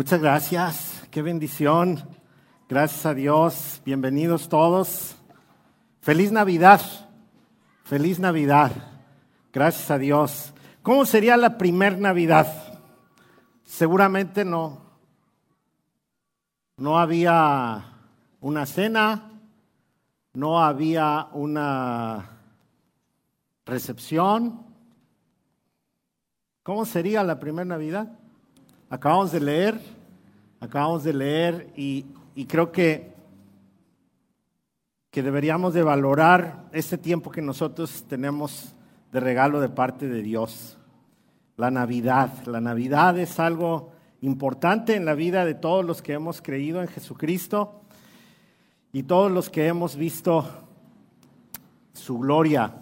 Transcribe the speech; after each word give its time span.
Muchas 0.00 0.22
gracias, 0.22 1.06
qué 1.10 1.20
bendición. 1.20 2.02
Gracias 2.70 3.04
a 3.04 3.12
Dios, 3.12 3.82
bienvenidos 3.84 4.48
todos. 4.48 5.14
Feliz 6.00 6.32
Navidad, 6.32 6.80
feliz 7.84 8.18
Navidad. 8.18 8.72
Gracias 9.52 9.90
a 9.90 9.98
Dios. 9.98 10.54
¿Cómo 10.80 11.04
sería 11.04 11.36
la 11.36 11.58
primer 11.58 11.98
Navidad? 11.98 12.80
Seguramente 13.62 14.42
no. 14.42 14.86
No 16.78 16.98
había 16.98 17.84
una 18.40 18.64
cena, 18.64 19.32
no 20.32 20.64
había 20.64 21.28
una 21.34 22.38
recepción. 23.66 24.64
¿Cómo 26.62 26.86
sería 26.86 27.22
la 27.22 27.38
primera 27.38 27.66
Navidad? 27.66 28.19
Acabamos 28.92 29.30
de 29.30 29.38
leer, 29.38 29.80
acabamos 30.58 31.04
de 31.04 31.12
leer 31.12 31.72
y, 31.76 32.06
creo 32.48 32.72
que, 32.72 33.14
que 35.12 35.22
deberíamos 35.22 35.74
de 35.74 35.84
valorar 35.84 36.64
este 36.72 36.98
tiempo 36.98 37.30
que 37.30 37.40
nosotros 37.40 38.04
tenemos 38.08 38.74
de 39.12 39.20
regalo 39.20 39.60
de 39.60 39.68
parte 39.68 40.08
de 40.08 40.22
Dios. 40.22 40.76
La 41.56 41.70
Navidad. 41.70 42.32
La 42.46 42.60
Navidad 42.60 43.16
es 43.16 43.38
algo 43.38 43.92
importante 44.22 44.96
en 44.96 45.04
la 45.04 45.14
vida 45.14 45.44
de 45.44 45.54
todos 45.54 45.84
los 45.84 46.02
que 46.02 46.14
hemos 46.14 46.42
creído 46.42 46.82
en 46.82 46.88
Jesucristo 46.88 47.82
y 48.92 49.04
todos 49.04 49.30
los 49.30 49.50
que 49.50 49.68
hemos 49.68 49.94
visto 49.94 50.44
su 51.92 52.18
gloria 52.18 52.74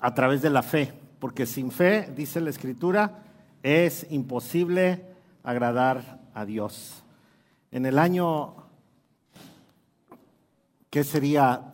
a 0.00 0.12
través 0.12 0.42
de 0.42 0.50
la 0.50 0.64
fe, 0.64 0.92
porque 1.20 1.46
sin 1.46 1.70
fe, 1.70 2.12
dice 2.16 2.40
la 2.40 2.50
Escritura, 2.50 3.22
es 3.62 4.08
imposible 4.10 5.14
agradar 5.46 6.18
a 6.34 6.44
Dios. 6.44 7.04
En 7.70 7.86
el 7.86 8.00
año, 8.00 8.56
¿qué 10.90 11.04
sería? 11.04 11.72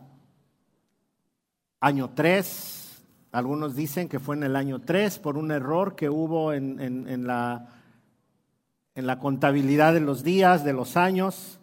Año 1.80 2.10
3, 2.14 3.02
algunos 3.32 3.74
dicen 3.74 4.10
que 4.10 4.20
fue 4.20 4.36
en 4.36 4.42
el 4.44 4.56
año 4.56 4.82
3 4.82 5.18
por 5.20 5.38
un 5.38 5.50
error 5.50 5.96
que 5.96 6.10
hubo 6.10 6.52
en, 6.52 7.26
la, 7.26 7.66
en 8.94 9.06
la 9.06 9.18
contabilidad 9.18 9.94
de 9.94 10.00
los 10.00 10.22
días, 10.22 10.64
de 10.64 10.74
los 10.74 10.98
años. 10.98 11.58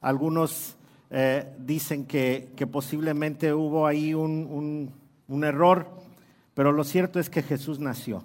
Algunos 0.00 0.76
eh, 1.10 1.52
dicen 1.58 2.06
que, 2.06 2.54
posiblemente 2.70 3.52
hubo 3.52 3.86
ahí 3.86 4.14
un 4.14 4.94
error, 5.44 5.88
pero 6.54 6.70
lo 6.70 6.84
cierto 6.84 7.18
es 7.18 7.28
que 7.28 7.42
Jesús 7.42 7.80
nació. 7.80 8.22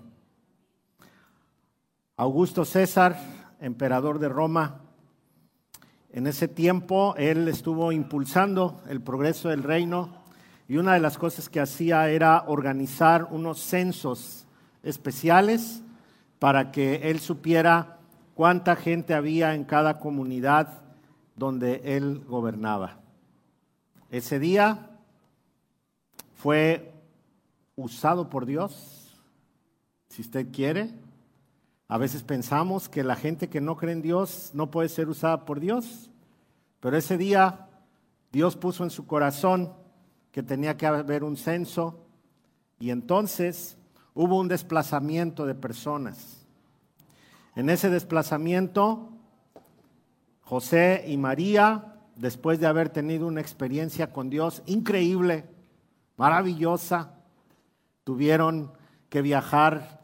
Augusto 2.19 2.65
César, 2.65 3.15
emperador 3.61 4.17
de 4.17 4.27
Roma, 4.27 4.81
en 6.11 6.25
ese 6.25 6.47
tiempo 6.47 7.13
él 7.15 7.47
estuvo 7.47 7.91
impulsando 7.91 8.81
el 8.89 9.01
progreso 9.01 9.49
del 9.49 9.61
reino 9.61 10.09
y 10.67 10.77
una 10.77 10.95
de 10.95 10.99
las 10.99 11.19
cosas 11.19 11.47
que 11.47 11.59
hacía 11.59 12.09
era 12.09 12.45
organizar 12.47 13.27
unos 13.29 13.59
censos 13.59 14.47
especiales 14.81 15.83
para 16.39 16.71
que 16.71 17.11
él 17.11 17.19
supiera 17.19 17.99
cuánta 18.33 18.75
gente 18.75 19.13
había 19.13 19.53
en 19.53 19.63
cada 19.63 19.99
comunidad 19.99 20.81
donde 21.35 21.81
él 21.85 22.23
gobernaba. 22.27 22.97
Ese 24.09 24.39
día 24.39 24.89
fue 26.33 26.95
usado 27.75 28.27
por 28.27 28.47
Dios, 28.47 29.13
si 30.09 30.23
usted 30.23 30.47
quiere, 30.51 30.95
a 31.87 31.97
veces 31.97 32.23
pensamos 32.23 32.89
que 32.89 33.03
la 33.03 33.15
gente 33.15 33.49
que 33.49 33.61
no 33.61 33.77
cree 33.77 33.93
en 33.93 34.01
Dios 34.01 34.51
no 34.53 34.69
puede 34.69 34.89
ser 34.89 35.07
usada 35.07 35.45
por 35.45 35.59
Dios, 35.59 36.09
pero 36.79 36.97
ese 36.97 37.17
día 37.17 37.69
Dios 38.31 38.57
puso 38.57 38.83
en 38.83 38.89
su 38.89 39.07
corazón 39.07 39.73
que 40.31 40.43
tenía 40.43 40.75
que 40.75 40.85
haber 40.85 41.23
un 41.23 41.37
censo 41.37 42.05
y 42.79 42.89
entonces 42.89 43.77
hubo 44.13 44.37
un 44.37 44.47
desplazamiento 44.47 45.45
de 45.45 45.55
personas. 45.55 46.45
En 47.55 47.69
ese 47.69 47.89
desplazamiento, 47.89 49.09
José 50.41 51.05
y 51.07 51.17
María, 51.17 51.95
después 52.15 52.59
de 52.59 52.67
haber 52.67 52.89
tenido 52.89 53.27
una 53.27 53.41
experiencia 53.41 54.11
con 54.11 54.29
Dios 54.29 54.61
increíble, 54.65 55.45
maravillosa, 56.17 57.13
tuvieron 58.03 58.73
que 59.09 59.21
viajar 59.21 59.96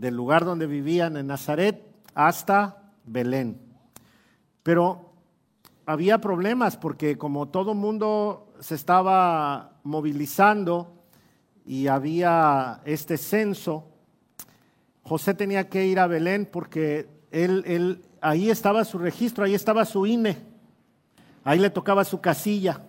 del 0.00 0.16
lugar 0.16 0.46
donde 0.46 0.66
vivían 0.66 1.18
en 1.18 1.26
Nazaret 1.26 1.84
hasta 2.14 2.90
Belén. 3.04 3.60
Pero 4.62 5.12
había 5.84 6.22
problemas 6.22 6.78
porque 6.78 7.18
como 7.18 7.48
todo 7.48 7.74
mundo 7.74 8.50
se 8.60 8.76
estaba 8.76 9.72
movilizando 9.84 11.04
y 11.66 11.88
había 11.88 12.80
este 12.86 13.18
censo, 13.18 13.88
José 15.02 15.34
tenía 15.34 15.68
que 15.68 15.84
ir 15.84 16.00
a 16.00 16.06
Belén 16.06 16.48
porque 16.50 17.06
él, 17.30 17.62
él, 17.66 18.02
ahí 18.22 18.48
estaba 18.48 18.86
su 18.86 18.96
registro, 18.96 19.44
ahí 19.44 19.54
estaba 19.54 19.84
su 19.84 20.06
INE, 20.06 20.38
ahí 21.44 21.58
le 21.58 21.68
tocaba 21.68 22.04
su 22.04 22.22
casilla. 22.22 22.86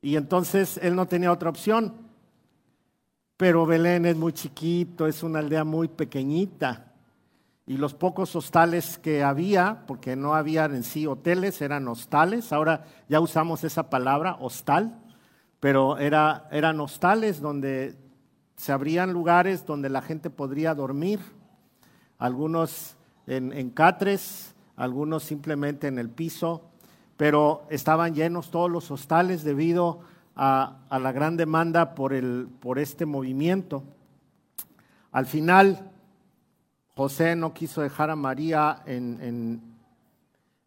Y 0.00 0.14
entonces 0.14 0.78
él 0.80 0.94
no 0.94 1.06
tenía 1.06 1.32
otra 1.32 1.50
opción. 1.50 2.05
Pero 3.36 3.66
Belén 3.66 4.06
es 4.06 4.16
muy 4.16 4.32
chiquito, 4.32 5.06
es 5.06 5.22
una 5.22 5.40
aldea 5.40 5.64
muy 5.64 5.88
pequeñita. 5.88 6.92
Y 7.66 7.76
los 7.76 7.94
pocos 7.94 8.34
hostales 8.34 8.96
que 8.98 9.22
había, 9.22 9.84
porque 9.86 10.16
no 10.16 10.34
había 10.34 10.64
en 10.66 10.82
sí 10.82 11.06
hoteles, 11.06 11.60
eran 11.60 11.86
hostales. 11.88 12.52
Ahora 12.52 12.84
ya 13.08 13.20
usamos 13.20 13.64
esa 13.64 13.90
palabra, 13.90 14.36
hostal, 14.40 14.98
pero 15.60 15.98
era, 15.98 16.48
eran 16.50 16.80
hostales 16.80 17.40
donde 17.40 17.96
se 18.56 18.72
abrían 18.72 19.12
lugares 19.12 19.66
donde 19.66 19.90
la 19.90 20.00
gente 20.00 20.30
podría 20.30 20.74
dormir. 20.74 21.20
Algunos 22.18 22.96
en, 23.26 23.52
en 23.52 23.68
catres, 23.68 24.54
algunos 24.76 25.24
simplemente 25.24 25.88
en 25.88 25.98
el 25.98 26.08
piso, 26.08 26.70
pero 27.18 27.66
estaban 27.68 28.14
llenos 28.14 28.50
todos 28.50 28.70
los 28.70 28.90
hostales 28.90 29.44
debido 29.44 30.00
a, 30.00 30.15
la 30.36 31.12
gran 31.12 31.36
demanda 31.36 31.94
por, 31.94 32.12
el, 32.12 32.48
por 32.60 32.78
este 32.78 33.06
movimiento. 33.06 33.82
Al 35.12 35.26
final, 35.26 35.90
José 36.94 37.36
no 37.36 37.54
quiso 37.54 37.80
dejar 37.80 38.10
a 38.10 38.16
María 38.16 38.82
en, 38.86 39.62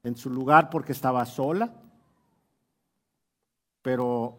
en 0.04 0.16
su 0.16 0.30
lugar 0.30 0.70
porque 0.70 0.92
estaba 0.92 1.26
sola, 1.26 1.72
pero 3.82 4.38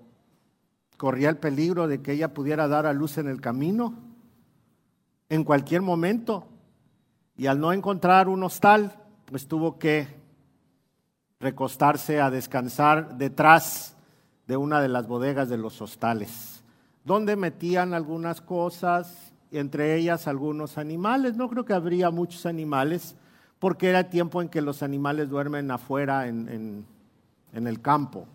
corría 0.96 1.30
el 1.30 1.38
peligro 1.38 1.86
de 1.86 2.02
que 2.02 2.12
ella 2.12 2.34
pudiera 2.34 2.68
dar 2.68 2.86
a 2.86 2.92
luz 2.92 3.18
en 3.18 3.28
el 3.28 3.41
camino, 3.41 3.94
en 5.28 5.44
cualquier 5.44 5.82
momento. 5.82 6.47
Y 7.36 7.47
al 7.47 7.60
no 7.60 7.72
encontrar 7.72 8.28
un 8.28 8.42
hostal, 8.42 8.97
pues 9.24 9.47
tuvo 9.47 9.78
que 9.78 10.08
recostarse 11.38 12.20
a 12.20 12.30
descansar 12.30 13.16
detrás 13.16 13.97
de 14.50 14.56
una 14.56 14.80
de 14.80 14.88
las 14.88 15.06
bodegas 15.06 15.48
de 15.48 15.56
los 15.56 15.80
hostales, 15.80 16.64
donde 17.04 17.36
metían 17.36 17.94
algunas 17.94 18.40
cosas, 18.40 19.32
entre 19.52 19.94
ellas 19.94 20.26
algunos 20.26 20.76
animales. 20.76 21.36
No 21.36 21.48
creo 21.48 21.64
que 21.64 21.72
habría 21.72 22.10
muchos 22.10 22.46
animales, 22.46 23.14
porque 23.60 23.88
era 23.88 24.10
tiempo 24.10 24.42
en 24.42 24.48
que 24.48 24.60
los 24.60 24.82
animales 24.82 25.30
duermen 25.30 25.70
afuera 25.70 26.26
en, 26.26 26.84
el 27.52 27.80
campo. 27.80 28.26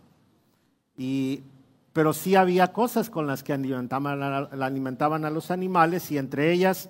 Y, 0.98 1.44
pero 1.92 2.14
sí 2.14 2.36
había 2.36 2.72
cosas 2.72 3.10
con 3.10 3.28
las 3.28 3.44
que 3.44 3.52
alimentaban 3.52 4.24
alimentaban 4.24 5.26
a 5.26 5.30
los 5.30 5.52
animales 5.52 6.10
y 6.12 6.18
entre 6.18 6.54
ellas 6.54 6.90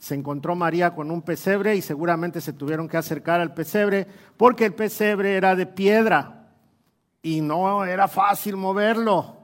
se 0.00 0.16
encontró 0.16 0.56
María 0.56 0.96
con 0.96 1.12
un 1.12 1.22
pesebre 1.22 1.76
y 1.76 1.80
seguramente 1.80 2.40
se 2.40 2.52
tuvieron 2.52 2.88
que 2.88 2.96
acercar 2.96 3.40
al 3.40 3.54
pesebre 3.54 4.08
porque 4.36 4.64
el 4.64 4.74
pesebre 4.74 5.36
era 5.36 5.54
de 5.54 5.66
piedra 5.66 6.33
y 7.24 7.40
no 7.40 7.86
era 7.86 8.06
fácil 8.06 8.54
moverlo. 8.54 9.38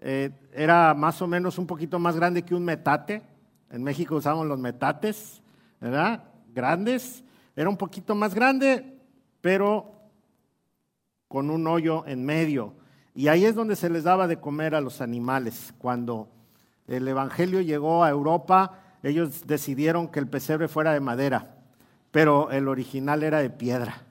Eh, 0.00 0.30
era 0.52 0.92
más 0.92 1.20
o 1.22 1.26
menos 1.26 1.56
un 1.56 1.66
poquito 1.66 1.98
más 1.98 2.14
grande 2.14 2.42
que 2.42 2.54
un 2.54 2.62
metate. 2.62 3.22
En 3.70 3.82
México 3.82 4.16
usamos 4.16 4.46
los 4.46 4.58
metates, 4.58 5.42
¿verdad? 5.80 6.24
Grandes. 6.52 7.24
Era 7.56 7.70
un 7.70 7.78
poquito 7.78 8.14
más 8.14 8.34
grande, 8.34 8.98
pero 9.40 9.94
con 11.26 11.48
un 11.48 11.66
hoyo 11.66 12.06
en 12.06 12.22
medio. 12.22 12.74
Y 13.14 13.28
ahí 13.28 13.46
es 13.46 13.54
donde 13.54 13.76
se 13.76 13.88
les 13.88 14.04
daba 14.04 14.26
de 14.26 14.38
comer 14.38 14.74
a 14.74 14.82
los 14.82 15.00
animales. 15.00 15.72
Cuando 15.78 16.28
el 16.86 17.08
Evangelio 17.08 17.62
llegó 17.62 18.04
a 18.04 18.10
Europa, 18.10 18.78
ellos 19.02 19.46
decidieron 19.46 20.08
que 20.08 20.20
el 20.20 20.28
pesebre 20.28 20.68
fuera 20.68 20.92
de 20.92 21.00
madera, 21.00 21.54
pero 22.10 22.50
el 22.50 22.68
original 22.68 23.22
era 23.22 23.38
de 23.38 23.48
piedra. 23.48 24.02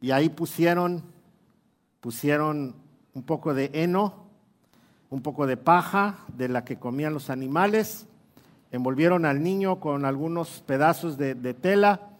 Y 0.00 0.12
ahí 0.12 0.28
pusieron 0.28 1.15
pusieron 2.06 2.72
un 3.14 3.24
poco 3.24 3.52
de 3.52 3.68
heno, 3.72 4.14
un 5.10 5.22
poco 5.22 5.44
de 5.44 5.56
paja 5.56 6.18
de 6.36 6.48
la 6.48 6.64
que 6.64 6.78
comían 6.78 7.12
los 7.12 7.30
animales, 7.30 8.06
envolvieron 8.70 9.24
al 9.24 9.42
niño 9.42 9.80
con 9.80 10.04
algunos 10.04 10.62
pedazos 10.64 11.18
de, 11.18 11.34
tela 11.54 12.10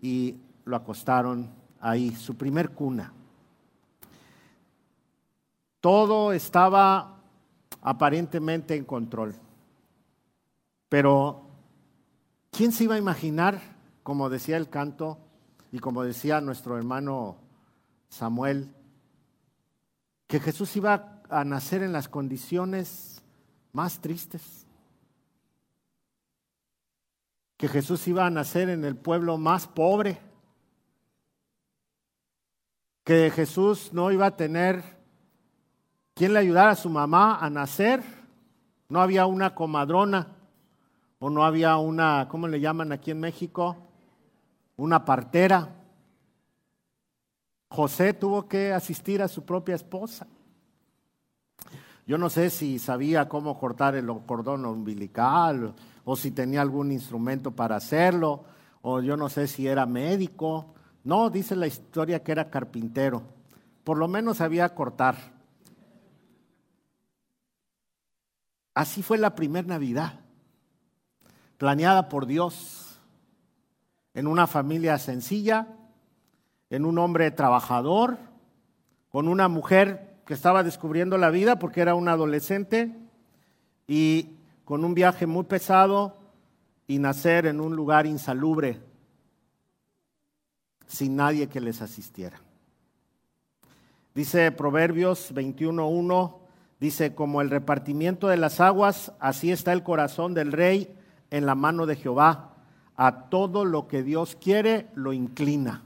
y 0.00 0.36
lo 0.64 0.76
acostaron 0.76 1.50
ahí, 1.80 2.14
su 2.14 2.36
primer 2.36 2.70
cuna. 2.70 3.12
Todo 5.80 6.32
estaba 6.32 7.16
aparentemente 7.82 8.76
en 8.76 8.84
control. 8.84 9.34
Pero, 10.88 11.42
¿quién 12.52 12.70
se 12.70 12.84
iba 12.84 12.94
a 12.94 12.98
imaginar, 12.98 13.60
como 14.04 14.30
decía 14.30 14.56
el 14.56 14.68
canto 14.68 15.18
y 15.72 15.80
como 15.80 16.04
decía 16.04 16.40
nuestro 16.40 16.76
hermano 16.78 17.34
Samuel, 18.08 18.70
que 20.26 20.40
Jesús 20.40 20.74
iba 20.76 21.22
a 21.28 21.44
nacer 21.44 21.82
en 21.82 21.92
las 21.92 22.08
condiciones 22.08 23.22
más 23.72 24.00
tristes? 24.00 24.66
Que 27.56 27.68
Jesús 27.68 28.06
iba 28.08 28.26
a 28.26 28.30
nacer 28.30 28.68
en 28.68 28.84
el 28.84 28.96
pueblo 28.96 29.38
más 29.38 29.66
pobre? 29.66 30.18
Que 33.04 33.30
Jesús 33.30 33.92
no 33.92 34.10
iba 34.10 34.26
a 34.26 34.36
tener 34.36 34.82
quien 36.14 36.32
le 36.32 36.38
ayudara 36.38 36.70
a 36.70 36.76
su 36.76 36.88
mamá 36.88 37.38
a 37.38 37.50
nacer. 37.50 38.02
No 38.88 39.00
había 39.00 39.26
una 39.26 39.54
comadrona 39.54 40.28
o 41.18 41.30
no 41.30 41.44
había 41.44 41.76
una, 41.76 42.28
¿cómo 42.28 42.48
le 42.48 42.60
llaman 42.60 42.92
aquí 42.92 43.10
en 43.10 43.20
México? 43.20 43.76
Una 44.76 45.04
partera. 45.04 45.83
José 47.74 48.14
tuvo 48.14 48.46
que 48.46 48.72
asistir 48.72 49.20
a 49.20 49.26
su 49.26 49.44
propia 49.44 49.74
esposa. 49.74 50.28
Yo 52.06 52.18
no 52.18 52.30
sé 52.30 52.48
si 52.50 52.78
sabía 52.78 53.28
cómo 53.28 53.58
cortar 53.58 53.96
el 53.96 54.06
cordón 54.26 54.64
umbilical 54.64 55.74
o 56.04 56.14
si 56.14 56.30
tenía 56.30 56.62
algún 56.62 56.92
instrumento 56.92 57.50
para 57.50 57.74
hacerlo, 57.74 58.44
o 58.82 59.00
yo 59.00 59.16
no 59.16 59.28
sé 59.28 59.48
si 59.48 59.66
era 59.66 59.86
médico. 59.86 60.72
No, 61.02 61.30
dice 61.30 61.56
la 61.56 61.66
historia 61.66 62.22
que 62.22 62.30
era 62.30 62.48
carpintero. 62.48 63.22
Por 63.82 63.98
lo 63.98 64.06
menos 64.06 64.36
sabía 64.36 64.72
cortar. 64.72 65.16
Así 68.72 69.02
fue 69.02 69.18
la 69.18 69.34
primera 69.34 69.66
Navidad, 69.66 70.20
planeada 71.58 72.08
por 72.08 72.26
Dios, 72.26 73.00
en 74.14 74.28
una 74.28 74.46
familia 74.46 74.96
sencilla, 74.98 75.66
en 76.74 76.84
un 76.84 76.98
hombre 76.98 77.30
trabajador, 77.30 78.18
con 79.10 79.28
una 79.28 79.46
mujer 79.46 80.16
que 80.26 80.34
estaba 80.34 80.64
descubriendo 80.64 81.18
la 81.18 81.30
vida 81.30 81.58
porque 81.58 81.80
era 81.80 81.94
una 81.94 82.12
adolescente 82.12 82.92
y 83.86 84.30
con 84.64 84.84
un 84.84 84.92
viaje 84.92 85.26
muy 85.26 85.44
pesado 85.44 86.16
y 86.88 86.98
nacer 86.98 87.46
en 87.46 87.60
un 87.60 87.76
lugar 87.76 88.06
insalubre, 88.06 88.80
sin 90.88 91.14
nadie 91.14 91.48
que 91.48 91.60
les 91.60 91.80
asistiera. 91.80 92.40
Dice 94.12 94.50
Proverbios 94.50 95.32
21.1 95.32 96.38
Dice, 96.80 97.14
como 97.14 97.40
el 97.40 97.50
repartimiento 97.50 98.26
de 98.26 98.36
las 98.36 98.60
aguas, 98.60 99.12
así 99.20 99.52
está 99.52 99.72
el 99.72 99.84
corazón 99.84 100.34
del 100.34 100.50
rey 100.50 100.94
en 101.30 101.46
la 101.46 101.54
mano 101.54 101.86
de 101.86 101.94
Jehová. 101.96 102.56
A 102.96 103.28
todo 103.30 103.64
lo 103.64 103.86
que 103.86 104.02
Dios 104.02 104.36
quiere, 104.38 104.88
lo 104.94 105.12
inclina. 105.12 105.82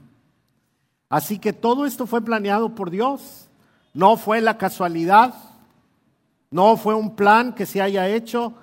Así 1.09 1.39
que 1.39 1.53
todo 1.53 1.87
esto 1.87 2.05
fue 2.05 2.21
planeado 2.21 2.75
por 2.75 2.91
Dios. 2.91 3.49
No 3.93 4.15
fue 4.15 4.41
la 4.41 4.57
casualidad. 4.57 5.33
No 6.51 6.77
fue 6.77 6.93
un 6.93 7.15
plan 7.15 7.53
que 7.53 7.65
se 7.65 7.81
haya 7.81 8.07
hecho, 8.07 8.53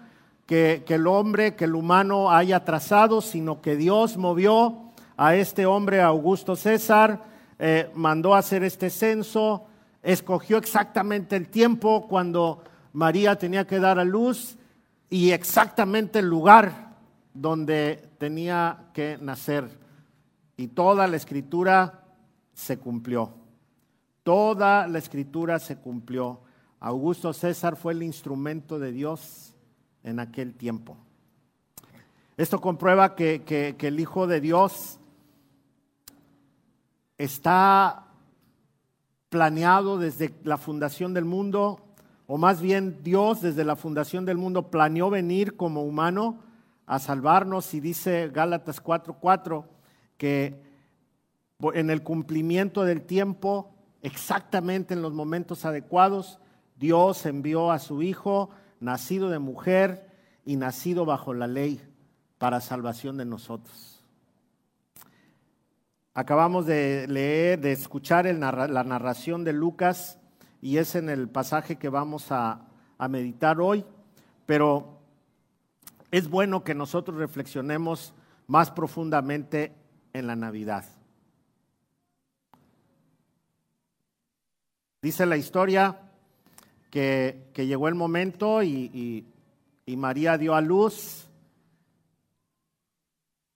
que, 0.47 0.85
el 0.89 1.07
hombre, 1.07 1.55
que 1.55 1.65
el 1.65 1.75
humano 1.75 2.31
haya 2.31 2.65
trazado, 2.65 3.21
sino 3.21 3.61
que 3.61 3.77
Dios 3.77 4.17
movió 4.17 4.93
a 5.17 5.35
este 5.35 5.67
hombre, 5.67 6.03
Augusto 6.03 6.57
César, 6.57 7.23
eh, 7.59 7.91
mandó 7.95 8.35
hacer 8.35 8.65
este 8.65 8.91
censo, 8.91 9.67
escogió 10.03 10.59
exactamente 10.59 11.37
el 11.37 11.49
tiempo 11.49 12.07
cuando 12.09 12.63
María 12.93 13.37
tenía 13.37 13.67
que 13.67 13.79
dar 13.79 13.99
a 13.99 14.05
luz 14.05 14.57
y 15.09 15.31
exactamente 15.31 16.19
el 16.19 16.27
lugar 16.27 16.97
donde 17.35 18.11
tenía 18.19 18.87
que 18.93 19.19
nacer. 19.21 19.69
Y 20.57 20.69
toda 20.69 21.07
la 21.07 21.17
escritura 21.17 22.06
se 22.57 22.79
cumplió. 22.79 23.35
Toda 24.23 24.89
la 24.89 24.99
escritura 24.99 25.59
se 25.59 25.77
cumplió. 25.77 26.41
Augusto 26.81 27.35
César 27.35 27.77
fue 27.77 27.93
el 27.93 28.03
instrumento 28.03 28.79
de 28.79 28.93
Dios 28.93 29.55
en 30.03 30.19
aquel 30.19 30.55
tiempo. 30.55 30.97
Esto 32.39 32.59
comprueba 32.61 33.15
que, 33.15 33.43
que 33.45 33.87
el 33.87 34.01
Hijo 34.01 34.27
de 34.27 34.41
Dios 34.41 34.99
está 37.19 38.07
planeado 39.29 39.99
desde 39.99 40.35
la 40.43 40.57
fundación 40.57 41.13
del 41.13 41.27
mundo, 41.27 41.81
o 42.27 42.39
más 42.39 42.63
bien 42.63 43.03
Dios 43.03 43.43
desde 43.43 43.65
la 43.65 43.77
fundación 43.77 44.25
del 44.25 44.39
mundo 44.39 44.71
planeó 44.71 45.11
venir 45.11 45.57
como 45.57 45.83
humano 45.83 46.39
a 46.87 46.99
salvarnos 47.01 47.75
y 47.75 47.81
dice 47.81 48.31
Gálatas 48.33 48.83
4:4 48.83 49.65
que 50.17 50.66
en 51.61 51.91
el 51.91 52.03
cumplimiento 52.03 52.85
del 52.85 53.03
tiempo, 53.03 53.75
exactamente 54.03 54.95
en 54.95 55.03
los 55.03 55.13
momentos 55.13 55.65
adecuados, 55.65 56.39
Dios 56.77 57.25
envió 57.27 57.71
a 57.71 57.79
su 57.79 58.03
Hijo, 58.03 58.51
nacido 58.81 59.31
de 59.31 59.39
mujer 59.39 60.11
y 60.45 60.57
nacido 60.57 61.05
bajo 61.07 61.33
la 61.35 61.47
ley, 61.47 61.81
para 62.39 62.61
salvación 62.61 63.17
de 63.17 63.25
nosotros. 63.25 64.05
Acabamos 66.13 66.67
de 66.67 67.07
leer, 67.09 67.61
de 67.61 67.73
escuchar 67.73 68.27
la 68.27 68.85
narración 68.85 69.45
de 69.45 69.53
Lucas 69.53 70.19
y 70.63 70.79
es 70.79 70.95
en 70.95 71.09
el 71.09 71.29
pasaje 71.29 71.77
que 71.77 71.89
vamos 71.89 72.33
a, 72.33 72.63
meditar 73.11 73.61
hoy, 73.61 73.85
pero 74.47 74.99
es 76.11 76.31
bueno 76.31 76.65
que 76.65 76.75
nosotros 76.75 77.19
reflexionemos 77.19 78.15
más 78.47 78.71
profundamente 78.71 79.75
en 80.15 80.27
la 80.27 80.35
Navidad. 80.35 80.87
Dice 85.07 85.25
la 85.25 85.37
historia 85.37 86.01
que, 86.91 87.53
llegó 87.55 87.87
el 87.87 87.95
momento 87.95 88.61
y, 88.65 89.25
y 89.87 89.97
María 89.97 90.37
dio 90.37 90.57
a 90.57 90.61
luz 90.61 91.29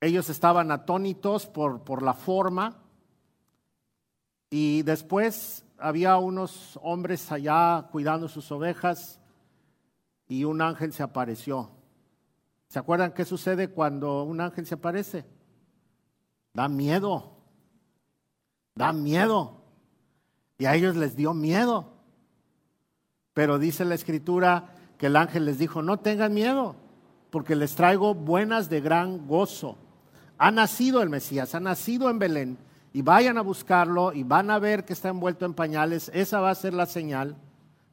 ellos 0.00 0.30
estaban 0.30 0.70
atónitos 0.70 1.48
por, 1.48 1.82
por 1.82 2.04
la 2.04 2.14
forma 2.14 2.78
y 4.48 4.82
después 4.82 5.64
había 5.76 6.18
unos 6.18 6.78
hombres 6.84 7.32
allá 7.32 7.88
cuidando 7.90 8.28
sus 8.28 8.52
ovejas 8.52 9.18
y 10.28 10.44
un 10.44 10.62
ángel 10.62 10.92
se 10.92 11.02
apareció. 11.02 11.72
¿Se 12.68 12.78
acuerdan 12.78 13.12
qué 13.12 13.24
sucede 13.24 13.70
cuando 13.70 14.22
un 14.22 14.40
ángel 14.40 14.66
se 14.66 14.76
aparece? 14.76 15.26
Da 16.54 16.68
miedo, 16.68 17.32
da 18.76 18.92
miedo. 18.92 19.59
Y 20.60 20.66
a 20.66 20.76
ellos 20.76 20.94
les 20.94 21.16
dio 21.16 21.34
miedo. 21.34 21.92
Pero 23.34 23.58
dice 23.58 23.84
la 23.84 23.96
escritura 23.96 24.76
que 24.96 25.06
el 25.06 25.16
ángel 25.16 25.46
les 25.46 25.58
dijo, 25.58 25.82
no 25.82 25.96
tengan 25.96 26.32
miedo, 26.32 26.76
porque 27.30 27.56
les 27.56 27.74
traigo 27.74 28.14
buenas 28.14 28.70
de 28.70 28.80
gran 28.80 29.26
gozo 29.26 29.76
ha 30.42 30.50
nacido 30.50 31.02
el 31.02 31.10
Mesías, 31.10 31.54
ha 31.54 31.60
nacido 31.60 32.08
en 32.08 32.18
Belén, 32.18 32.58
y 32.94 33.02
vayan 33.02 33.36
a 33.36 33.42
buscarlo 33.42 34.14
y 34.14 34.22
van 34.22 34.50
a 34.50 34.58
ver 34.58 34.86
que 34.86 34.94
está 34.94 35.10
envuelto 35.10 35.44
en 35.44 35.52
pañales, 35.52 36.10
esa 36.14 36.40
va 36.40 36.48
a 36.48 36.54
ser 36.54 36.72
la 36.72 36.86
señal, 36.86 37.36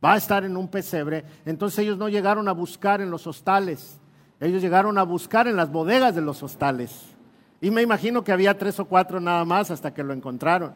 va 0.04 0.14
a 0.14 0.18
estar 0.18 0.46
en 0.46 0.56
un 0.56 0.70
pesebre. 0.70 1.26
Entonces 1.46 1.80
ellos 1.80 1.98
no 1.98 2.08
llegaron 2.08 2.48
a 2.48 2.54
buscar 2.54 3.02
en 3.02 3.12
los 3.12 3.28
hostales, 3.28 4.00
ellos 4.40 4.62
llegaron 4.62 4.98
a 4.98 5.04
buscar 5.04 5.46
en 5.50 5.58
las 5.58 5.70
bodegas 5.70 6.16
de 6.16 6.22
los 6.22 6.42
hostales. 6.42 7.18
Y 7.60 7.70
me 7.70 7.82
imagino 7.82 8.24
que 8.24 8.32
había 8.32 8.58
tres 8.58 8.80
o 8.80 8.86
cuatro 8.86 9.20
nada 9.20 9.44
más 9.44 9.70
hasta 9.70 9.94
que 9.94 10.04
lo 10.04 10.14
encontraron. 10.14 10.74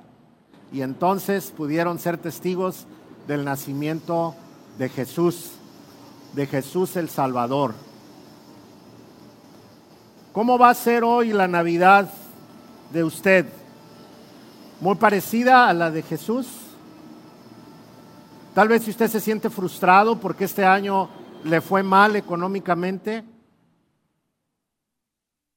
Y 0.72 0.82
entonces 0.82 1.52
pudieron 1.56 2.00
ser 2.00 2.18
testigos 2.18 2.88
del 3.28 3.44
nacimiento 3.44 4.36
de 4.78 4.90
Jesús, 4.90 5.52
de 6.34 6.48
Jesús 6.48 6.96
el 6.96 7.10
Salvador. 7.10 7.74
¿Cómo 10.32 10.58
va 10.58 10.70
a 10.70 10.76
ser 10.76 11.04
hoy 11.04 11.34
la 11.34 11.48
Navidad 11.48 12.10
de 12.94 13.04
usted? 13.04 13.46
¿Muy 14.80 14.96
parecida 14.96 15.68
a 15.68 15.74
la 15.74 15.92
de 15.92 16.02
Jesús? 16.02 16.48
Tal 18.54 18.68
vez 18.68 18.84
si 18.84 18.92
usted 18.92 19.10
se 19.10 19.20
siente 19.20 19.50
frustrado 19.50 20.20
porque 20.20 20.46
este 20.46 20.66
año 20.66 21.10
le 21.44 21.60
fue 21.62 21.84
mal 21.84 22.16
económicamente, 22.16 23.24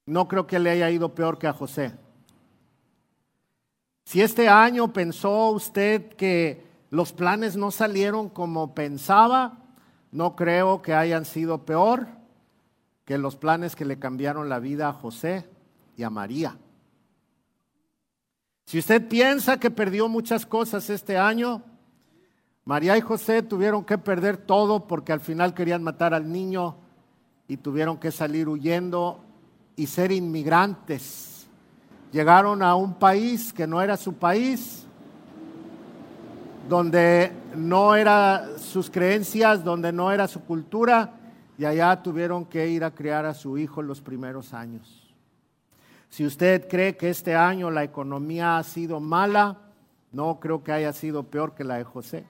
no 0.06 0.28
creo 0.28 0.46
que 0.46 0.58
le 0.58 0.70
haya 0.70 0.90
ido 0.90 1.14
peor 1.14 1.38
que 1.38 1.46
a 1.46 1.52
José. 1.52 2.03
Si 4.04 4.20
este 4.20 4.48
año 4.48 4.92
pensó 4.92 5.48
usted 5.50 6.10
que 6.10 6.64
los 6.90 7.12
planes 7.12 7.56
no 7.56 7.70
salieron 7.70 8.28
como 8.28 8.74
pensaba, 8.74 9.58
no 10.12 10.36
creo 10.36 10.82
que 10.82 10.94
hayan 10.94 11.24
sido 11.24 11.64
peor 11.64 12.06
que 13.04 13.18
los 13.18 13.36
planes 13.36 13.74
que 13.74 13.84
le 13.84 13.98
cambiaron 13.98 14.48
la 14.48 14.60
vida 14.60 14.88
a 14.88 14.92
José 14.92 15.48
y 15.96 16.02
a 16.02 16.10
María. 16.10 16.56
Si 18.66 18.78
usted 18.78 19.08
piensa 19.08 19.58
que 19.58 19.70
perdió 19.70 20.08
muchas 20.08 20.46
cosas 20.46 20.88
este 20.88 21.18
año, 21.18 21.62
María 22.64 22.96
y 22.96 23.02
José 23.02 23.42
tuvieron 23.42 23.84
que 23.84 23.98
perder 23.98 24.38
todo 24.38 24.86
porque 24.86 25.12
al 25.12 25.20
final 25.20 25.52
querían 25.52 25.82
matar 25.82 26.14
al 26.14 26.30
niño 26.32 26.76
y 27.46 27.58
tuvieron 27.58 27.98
que 27.98 28.10
salir 28.10 28.48
huyendo 28.48 29.22
y 29.76 29.86
ser 29.86 30.12
inmigrantes. 30.12 31.33
Llegaron 32.14 32.62
a 32.62 32.76
un 32.76 32.94
país 32.94 33.52
que 33.52 33.66
no 33.66 33.82
era 33.82 33.96
su 33.96 34.14
país, 34.14 34.86
donde 36.68 37.32
no 37.56 37.96
era 37.96 38.56
sus 38.56 38.88
creencias, 38.88 39.64
donde 39.64 39.92
no 39.92 40.12
era 40.12 40.28
su 40.28 40.44
cultura, 40.44 41.14
y 41.58 41.64
allá 41.64 42.00
tuvieron 42.04 42.44
que 42.44 42.68
ir 42.68 42.84
a 42.84 42.92
criar 42.92 43.26
a 43.26 43.34
su 43.34 43.58
hijo 43.58 43.82
los 43.82 44.00
primeros 44.00 44.54
años. 44.54 45.12
Si 46.08 46.24
usted 46.24 46.68
cree 46.68 46.96
que 46.96 47.10
este 47.10 47.34
año 47.34 47.68
la 47.72 47.82
economía 47.82 48.58
ha 48.58 48.62
sido 48.62 49.00
mala, 49.00 49.58
no 50.12 50.38
creo 50.38 50.62
que 50.62 50.70
haya 50.70 50.92
sido 50.92 51.24
peor 51.24 51.56
que 51.56 51.64
la 51.64 51.78
de 51.78 51.84
José. 51.84 52.24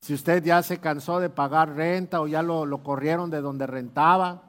Si 0.00 0.14
usted 0.14 0.42
ya 0.42 0.64
se 0.64 0.78
cansó 0.78 1.20
de 1.20 1.30
pagar 1.30 1.76
renta 1.76 2.20
o 2.20 2.26
ya 2.26 2.42
lo, 2.42 2.66
lo 2.66 2.82
corrieron 2.82 3.30
de 3.30 3.40
donde 3.40 3.68
rentaba, 3.68 4.45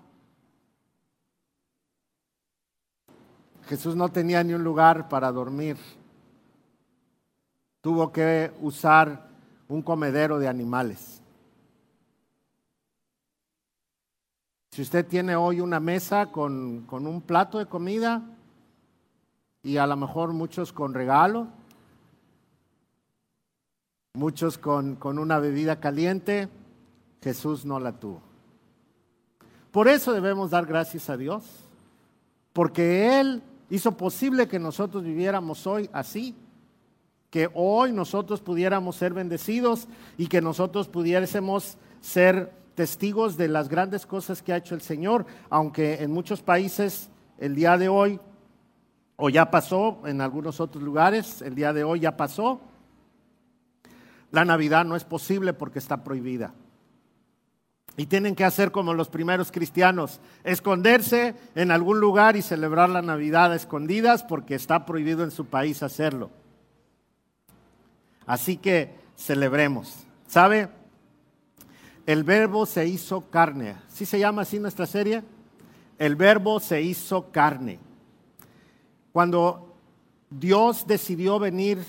Jesús 3.67 3.95
no 3.95 4.09
tenía 4.09 4.43
ni 4.43 4.53
un 4.53 4.63
lugar 4.63 5.09
para 5.09 5.31
dormir. 5.31 5.77
Tuvo 7.81 8.11
que 8.11 8.51
usar 8.61 9.27
un 9.67 9.81
comedero 9.81 10.39
de 10.39 10.47
animales. 10.47 11.21
Si 14.71 14.81
usted 14.81 15.05
tiene 15.05 15.35
hoy 15.35 15.59
una 15.59 15.79
mesa 15.79 16.27
con, 16.27 16.85
con, 16.87 17.07
un 17.07 17.21
plato 17.21 17.57
de 17.57 17.65
comida 17.65 18.23
y 19.63 19.77
a 19.77 19.87
lo 19.87 19.97
mejor 19.97 20.33
muchos 20.33 20.71
con 20.71 20.93
regalo, 20.93 21.47
muchos 24.13 24.57
con, 24.57 24.95
con 24.95 25.19
una 25.19 25.39
bebida 25.39 25.79
caliente, 25.79 26.47
Jesús 27.21 27.65
no 27.65 27.79
la 27.79 27.93
tuvo. 27.93 28.21
Por 29.71 29.87
eso 29.87 30.13
debemos 30.13 30.51
dar 30.51 30.65
gracias 30.65 31.09
a 31.09 31.17
Dios, 31.17 31.43
porque 32.53 33.19
Él 33.19 33.43
hizo 33.69 33.97
posible 33.97 34.47
que 34.47 34.59
nosotros 34.59 35.03
viviéramos 35.03 35.65
hoy 35.67 35.89
así, 35.93 36.35
que 37.29 37.49
hoy 37.53 37.91
nosotros 37.91 38.41
pudiéramos 38.41 38.95
ser 38.95 39.13
bendecidos 39.13 39.87
y 40.17 40.27
que 40.27 40.41
nosotros 40.41 40.87
pudiésemos 40.87 41.77
ser 42.01 42.53
testigos 42.75 43.37
de 43.37 43.47
las 43.47 43.69
grandes 43.69 44.05
cosas 44.05 44.41
que 44.41 44.53
ha 44.53 44.57
hecho 44.57 44.75
el 44.75 44.81
Señor, 44.81 45.25
aunque 45.49 45.95
en 46.03 46.11
muchos 46.11 46.41
países 46.41 47.09
el 47.37 47.55
día 47.55 47.77
de 47.77 47.89
hoy, 47.89 48.19
o 49.15 49.29
ya 49.29 49.49
pasó, 49.49 49.99
en 50.05 50.21
algunos 50.21 50.59
otros 50.59 50.83
lugares, 50.83 51.41
el 51.41 51.55
día 51.55 51.73
de 51.73 51.83
hoy 51.83 52.01
ya 52.01 52.15
pasó, 52.15 52.61
la 54.31 54.45
Navidad 54.45 54.85
no 54.85 54.95
es 54.95 55.03
posible 55.03 55.53
porque 55.53 55.79
está 55.79 56.03
prohibida. 56.03 56.53
Y 57.99 58.05
tienen 58.05 58.35
que 58.35 58.45
hacer 58.45 58.71
como 58.71 58.93
los 58.93 59.09
primeros 59.09 59.51
cristianos, 59.51 60.19
esconderse 60.43 61.33
en 61.55 61.71
algún 61.71 61.99
lugar 61.99 62.35
y 62.35 62.43
celebrar 62.43 62.89
la 62.89 63.01
Navidad 63.01 63.51
a 63.51 63.55
escondidas 63.55 64.23
porque 64.23 64.53
está 64.53 64.85
prohibido 64.85 65.23
en 65.23 65.31
su 65.31 65.47
país 65.47 65.81
hacerlo. 65.81 66.29
Así 68.27 68.57
que 68.57 68.93
celebremos. 69.17 70.05
¿Sabe? 70.27 70.69
El 72.05 72.23
verbo 72.23 72.67
se 72.67 72.85
hizo 72.85 73.31
carne. 73.31 73.75
¿Sí 73.87 74.05
se 74.05 74.19
llama 74.19 74.43
así 74.43 74.59
nuestra 74.59 74.85
serie? 74.85 75.23
El 75.97 76.15
verbo 76.15 76.59
se 76.59 76.83
hizo 76.83 77.31
carne. 77.31 77.79
Cuando 79.11 79.75
Dios 80.29 80.85
decidió 80.85 81.39
venir 81.39 81.83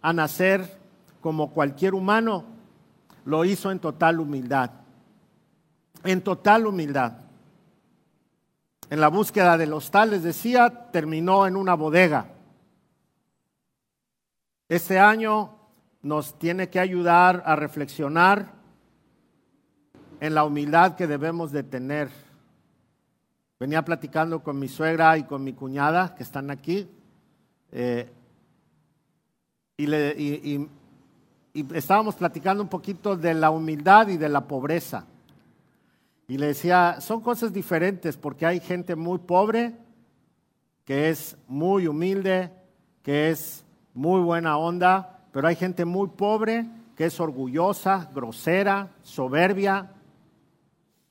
a 0.00 0.14
nacer 0.14 0.78
como 1.20 1.50
cualquier 1.50 1.92
humano, 1.92 2.44
lo 3.26 3.44
hizo 3.44 3.70
en 3.70 3.78
total 3.78 4.20
humildad 4.20 4.70
en 6.04 6.22
total 6.22 6.66
humildad. 6.66 7.18
En 8.88 9.00
la 9.00 9.08
búsqueda 9.08 9.56
de 9.56 9.66
los 9.66 9.90
tales, 9.90 10.22
decía, 10.22 10.90
terminó 10.90 11.46
en 11.46 11.56
una 11.56 11.74
bodega. 11.74 12.26
Este 14.68 14.98
año 14.98 15.56
nos 16.02 16.38
tiene 16.38 16.70
que 16.70 16.80
ayudar 16.80 17.42
a 17.46 17.56
reflexionar 17.56 18.52
en 20.20 20.34
la 20.34 20.44
humildad 20.44 20.96
que 20.96 21.06
debemos 21.06 21.52
de 21.52 21.62
tener. 21.62 22.10
Venía 23.58 23.84
platicando 23.84 24.42
con 24.42 24.58
mi 24.58 24.68
suegra 24.68 25.18
y 25.18 25.24
con 25.24 25.44
mi 25.44 25.52
cuñada 25.52 26.14
que 26.14 26.22
están 26.22 26.50
aquí 26.50 26.88
eh, 27.72 28.10
y, 29.76 30.68
y 31.52 31.74
estábamos 31.74 32.14
platicando 32.14 32.62
un 32.62 32.68
poquito 32.68 33.16
de 33.16 33.34
la 33.34 33.50
humildad 33.50 34.08
y 34.08 34.16
de 34.16 34.28
la 34.28 34.46
pobreza. 34.46 35.04
Y 36.30 36.38
le 36.38 36.46
decía, 36.46 37.00
son 37.00 37.22
cosas 37.22 37.52
diferentes 37.52 38.16
porque 38.16 38.46
hay 38.46 38.60
gente 38.60 38.94
muy 38.94 39.18
pobre, 39.18 39.74
que 40.84 41.10
es 41.10 41.36
muy 41.48 41.88
humilde, 41.88 42.52
que 43.02 43.30
es 43.30 43.64
muy 43.94 44.20
buena 44.20 44.56
onda, 44.56 45.24
pero 45.32 45.48
hay 45.48 45.56
gente 45.56 45.84
muy 45.84 46.06
pobre 46.06 46.68
que 46.94 47.06
es 47.06 47.18
orgullosa, 47.18 48.08
grosera, 48.14 48.90
soberbia, 49.02 49.90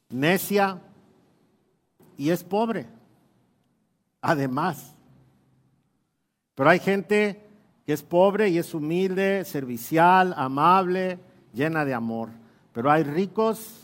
necia 0.07 0.79
y 2.15 2.29
es 2.29 2.41
pobre. 2.45 2.85
Además. 4.21 4.95
Pero 6.55 6.69
hay 6.69 6.79
gente 6.79 7.45
que 7.85 7.91
es 7.91 8.03
pobre 8.03 8.47
y 8.47 8.57
es 8.57 8.73
humilde, 8.73 9.43
servicial, 9.43 10.33
amable, 10.37 11.19
llena 11.53 11.83
de 11.83 11.93
amor. 11.93 12.29
Pero 12.71 12.89
hay 12.89 13.03
ricos 13.03 13.78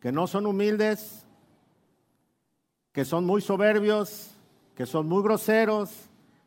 que 0.00 0.12
no 0.12 0.26
son 0.26 0.46
humildes, 0.46 1.26
que 2.92 3.04
son 3.04 3.24
muy 3.24 3.40
soberbios, 3.40 4.30
que 4.74 4.86
son 4.86 5.08
muy 5.08 5.22
groseros, 5.22 5.90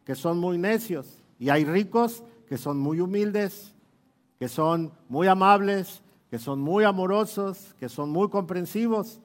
que 0.05 0.15
son 0.15 0.39
muy 0.39 0.58
necios. 0.58 1.08
Y 1.39 1.50
hay 1.50 1.65
ricos 1.65 2.24
que 2.48 2.58
son 2.58 2.77
muy 2.77 3.00
humildes, 3.00 3.74
que 4.39 4.48
son 4.48 4.91
muy 5.10 5.27
amables, 5.27 6.01
que 6.29 6.39
son 6.39 6.62
muy 6.62 6.84
amorosos, 6.84 7.75
que 7.79 7.89
son 7.89 8.10
muy 8.10 8.29
comprensivos. 8.29 9.20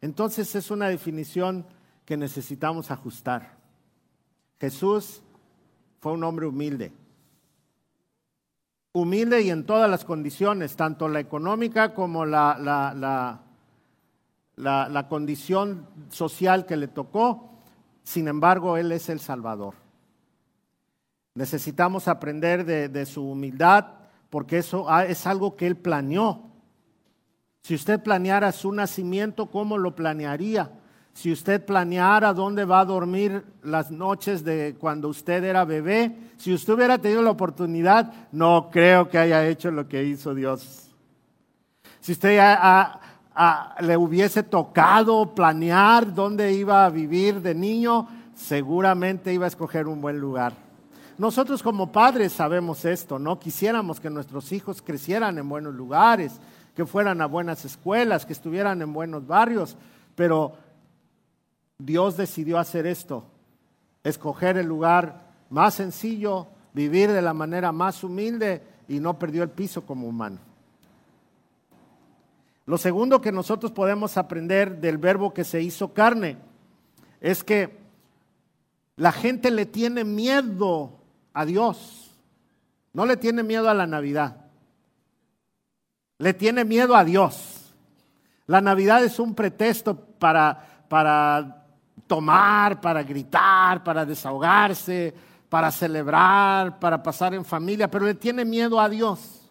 Entonces 0.00 0.54
es 0.54 0.70
una 0.70 0.88
definición 0.88 1.64
que 2.04 2.16
necesitamos 2.16 2.90
ajustar. 2.90 3.56
Jesús 4.60 5.22
fue 6.00 6.12
un 6.12 6.24
hombre 6.24 6.46
humilde. 6.46 6.92
Humilde 8.92 9.40
y 9.42 9.50
en 9.50 9.64
todas 9.64 9.88
las 9.88 10.04
condiciones, 10.04 10.76
tanto 10.76 11.08
la 11.08 11.20
económica 11.20 11.94
como 11.94 12.26
la, 12.26 12.58
la 12.58 13.40
condición 15.08 15.86
social 16.10 16.66
que 16.66 16.76
le 16.76 16.88
tocó, 16.88 17.52
sin 18.02 18.28
embargo, 18.28 18.76
Él 18.76 18.92
es 18.92 19.08
el 19.08 19.20
Salvador. 19.20 19.74
Necesitamos 21.34 22.08
aprender 22.08 22.64
de, 22.64 23.06
su 23.06 23.22
humildad 23.22 23.86
porque 24.28 24.58
eso 24.58 24.86
es 25.00 25.26
algo 25.26 25.56
que 25.56 25.66
Él 25.66 25.76
planeó. 25.76 26.50
Si 27.62 27.74
usted 27.74 28.02
planeara 28.02 28.52
su 28.52 28.72
nacimiento, 28.72 29.50
¿cómo 29.50 29.78
lo 29.78 29.94
planearía? 29.94 30.72
Si 31.14 31.30
usted 31.30 31.64
planeara 31.64 32.32
dónde 32.32 32.64
va 32.64 32.80
a 32.80 32.84
dormir 32.84 33.44
las 33.62 33.90
noches 33.90 34.42
de 34.44 34.76
cuando 34.78 35.08
usted 35.08 35.44
era 35.44 35.64
bebé, 35.64 36.16
si 36.38 36.52
usted 36.52 36.72
hubiera 36.72 36.98
tenido 36.98 37.22
la 37.22 37.30
oportunidad, 37.30 38.12
no 38.32 38.70
creo 38.70 39.08
que 39.08 39.18
haya 39.18 39.46
hecho 39.46 39.70
lo 39.70 39.86
que 39.88 40.04
hizo 40.04 40.34
Dios. 40.34 40.90
Si 42.00 42.12
usted 42.12 42.38
le 43.80 43.96
hubiese 43.96 44.42
tocado 44.42 45.34
planear 45.34 46.12
dónde 46.12 46.52
iba 46.52 46.84
a 46.84 46.90
vivir 46.90 47.40
de 47.40 47.54
niño, 47.54 48.08
seguramente 48.34 49.32
iba 49.32 49.46
a 49.46 49.48
escoger 49.48 49.86
un 49.86 50.00
buen 50.00 50.18
lugar. 50.18 50.52
Nosotros 51.18 51.62
como 51.62 51.92
padres 51.92 52.32
sabemos 52.32 52.84
esto, 52.84 53.18
¿no? 53.18 53.38
Quisiéramos 53.38 54.00
que 54.00 54.10
nuestros 54.10 54.50
hijos 54.52 54.82
crecieran 54.82 55.38
en 55.38 55.48
buenos 55.48 55.74
lugares, 55.74 56.40
que 56.74 56.86
fueran 56.86 57.20
a 57.20 57.26
buenas 57.26 57.64
escuelas, 57.64 58.26
que 58.26 58.32
estuvieran 58.32 58.82
en 58.82 58.92
buenos 58.92 59.26
barrios, 59.26 59.76
pero 60.14 60.54
Dios 61.78 62.16
decidió 62.16 62.58
hacer 62.58 62.86
esto, 62.86 63.24
escoger 64.02 64.56
el 64.56 64.66
lugar 64.66 65.32
más 65.50 65.74
sencillo, 65.74 66.48
vivir 66.72 67.10
de 67.10 67.22
la 67.22 67.34
manera 67.34 67.72
más 67.72 68.02
humilde 68.02 68.62
y 68.88 69.00
no 69.00 69.18
perdió 69.18 69.42
el 69.42 69.50
piso 69.50 69.82
como 69.82 70.08
humano. 70.08 70.38
Lo 72.64 72.78
segundo 72.78 73.20
que 73.20 73.32
nosotros 73.32 73.72
podemos 73.72 74.16
aprender 74.16 74.80
del 74.80 74.98
verbo 74.98 75.34
que 75.34 75.44
se 75.44 75.60
hizo 75.60 75.92
carne 75.92 76.38
es 77.20 77.42
que 77.42 77.78
la 78.96 79.10
gente 79.10 79.50
le 79.50 79.66
tiene 79.66 80.04
miedo 80.04 81.00
a 81.32 81.44
Dios, 81.44 82.10
no 82.92 83.06
le 83.06 83.16
tiene 83.16 83.42
miedo 83.42 83.68
a 83.68 83.74
la 83.74 83.86
Navidad, 83.86 84.36
le 86.18 86.34
tiene 86.34 86.64
miedo 86.64 86.94
a 86.94 87.04
Dios. 87.04 87.74
La 88.46 88.60
Navidad 88.60 89.02
es 89.02 89.18
un 89.18 89.34
pretexto 89.34 89.96
para, 89.96 90.84
para 90.88 91.64
tomar, 92.06 92.80
para 92.80 93.02
gritar, 93.02 93.82
para 93.82 94.04
desahogarse, 94.04 95.14
para 95.48 95.70
celebrar, 95.70 96.78
para 96.78 97.02
pasar 97.02 97.34
en 97.34 97.44
familia, 97.44 97.90
pero 97.90 98.06
le 98.06 98.14
tiene 98.14 98.44
miedo 98.44 98.80
a 98.80 98.88
Dios. 98.88 99.41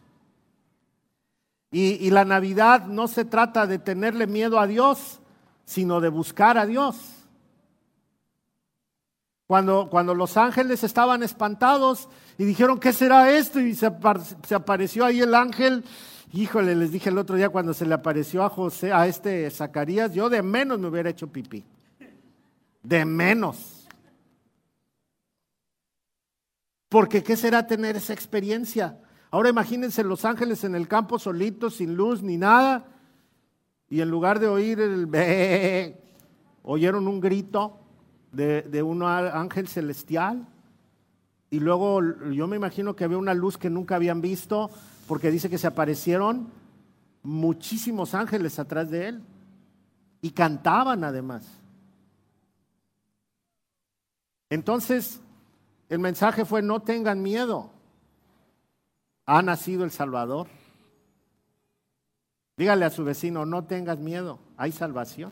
Y, 1.73 2.09
la 2.09 2.25
Navidad 2.25 2.85
no 2.87 3.07
se 3.07 3.23
trata 3.23 3.65
de 3.65 3.79
tenerle 3.79 4.27
miedo 4.27 4.59
a 4.59 4.67
Dios, 4.67 5.21
sino 5.63 6.01
de 6.01 6.09
buscar 6.09 6.57
a 6.57 6.65
Dios. 6.65 6.97
Cuando, 9.47 9.89
cuando, 9.89 10.13
los 10.13 10.35
ángeles 10.35 10.83
estaban 10.83 11.23
espantados 11.23 12.09
y 12.37 12.43
dijeron, 12.43 12.77
¿qué 12.77 12.91
será 12.91 13.31
esto? 13.31 13.61
Y 13.61 13.73
se, 13.73 13.89
se, 14.45 14.55
apareció 14.55 15.05
ahí 15.05 15.21
el 15.21 15.33
ángel. 15.33 15.85
Híjole, 16.33 16.75
les 16.75 16.91
dije 16.91 17.09
el 17.09 17.17
otro 17.17 17.37
día 17.37 17.49
cuando 17.49 17.73
se 17.73 17.85
le 17.85 17.93
apareció 17.93 18.43
a 18.43 18.49
José, 18.49 18.91
a 18.91 19.07
este 19.07 19.49
Zacarías, 19.49 20.13
yo 20.13 20.29
de 20.29 20.41
menos 20.41 20.77
me 20.77 20.87
hubiera 20.87 21.09
hecho 21.09 21.27
pipí. 21.27 21.63
De 22.83 23.05
menos. 23.05 23.87
Porque 26.89 27.23
¿qué 27.23 27.37
será 27.37 27.65
tener 27.65 27.95
esa 27.95 28.11
experiencia? 28.11 28.97
Ahora 29.31 29.49
imagínense 29.49 30.03
los 30.03 30.25
ángeles 30.25 30.65
en 30.65 30.75
el 30.75 30.89
campo 30.89 31.17
solitos, 31.17 31.77
sin 31.77 31.95
luz 31.95 32.21
ni 32.21 32.35
nada, 32.35 32.85
y 33.89 34.01
en 34.01 34.09
lugar 34.09 34.39
de 34.39 34.47
oír 34.47 34.81
el 34.81 35.05
be, 35.05 35.97
oyeron 36.63 37.07
un 37.07 37.21
grito 37.21 37.79
de, 38.33 38.61
de 38.63 38.83
un 38.83 39.03
ángel 39.03 39.69
celestial. 39.69 40.45
Y 41.49 41.61
luego 41.61 42.01
yo 42.31 42.45
me 42.47 42.57
imagino 42.57 42.93
que 42.95 43.05
había 43.05 43.17
una 43.17 43.33
luz 43.33 43.57
que 43.57 43.69
nunca 43.69 43.95
habían 43.95 44.19
visto, 44.19 44.69
porque 45.07 45.31
dice 45.31 45.49
que 45.49 45.57
se 45.57 45.67
aparecieron 45.67 46.49
muchísimos 47.23 48.13
ángeles 48.13 48.59
atrás 48.59 48.89
de 48.89 49.07
él. 49.07 49.21
Y 50.21 50.31
cantaban 50.31 51.03
además. 51.03 51.45
Entonces, 54.49 55.19
el 55.89 55.99
mensaje 55.99 56.45
fue, 56.45 56.61
no 56.61 56.81
tengan 56.81 57.21
miedo 57.21 57.71
ha 59.25 59.41
nacido 59.41 59.83
el 59.83 59.91
Salvador. 59.91 60.47
Dígale 62.57 62.85
a 62.85 62.89
su 62.89 63.03
vecino, 63.03 63.45
no 63.45 63.65
tengas 63.65 63.97
miedo, 63.97 64.39
hay 64.57 64.71
salvación. 64.71 65.31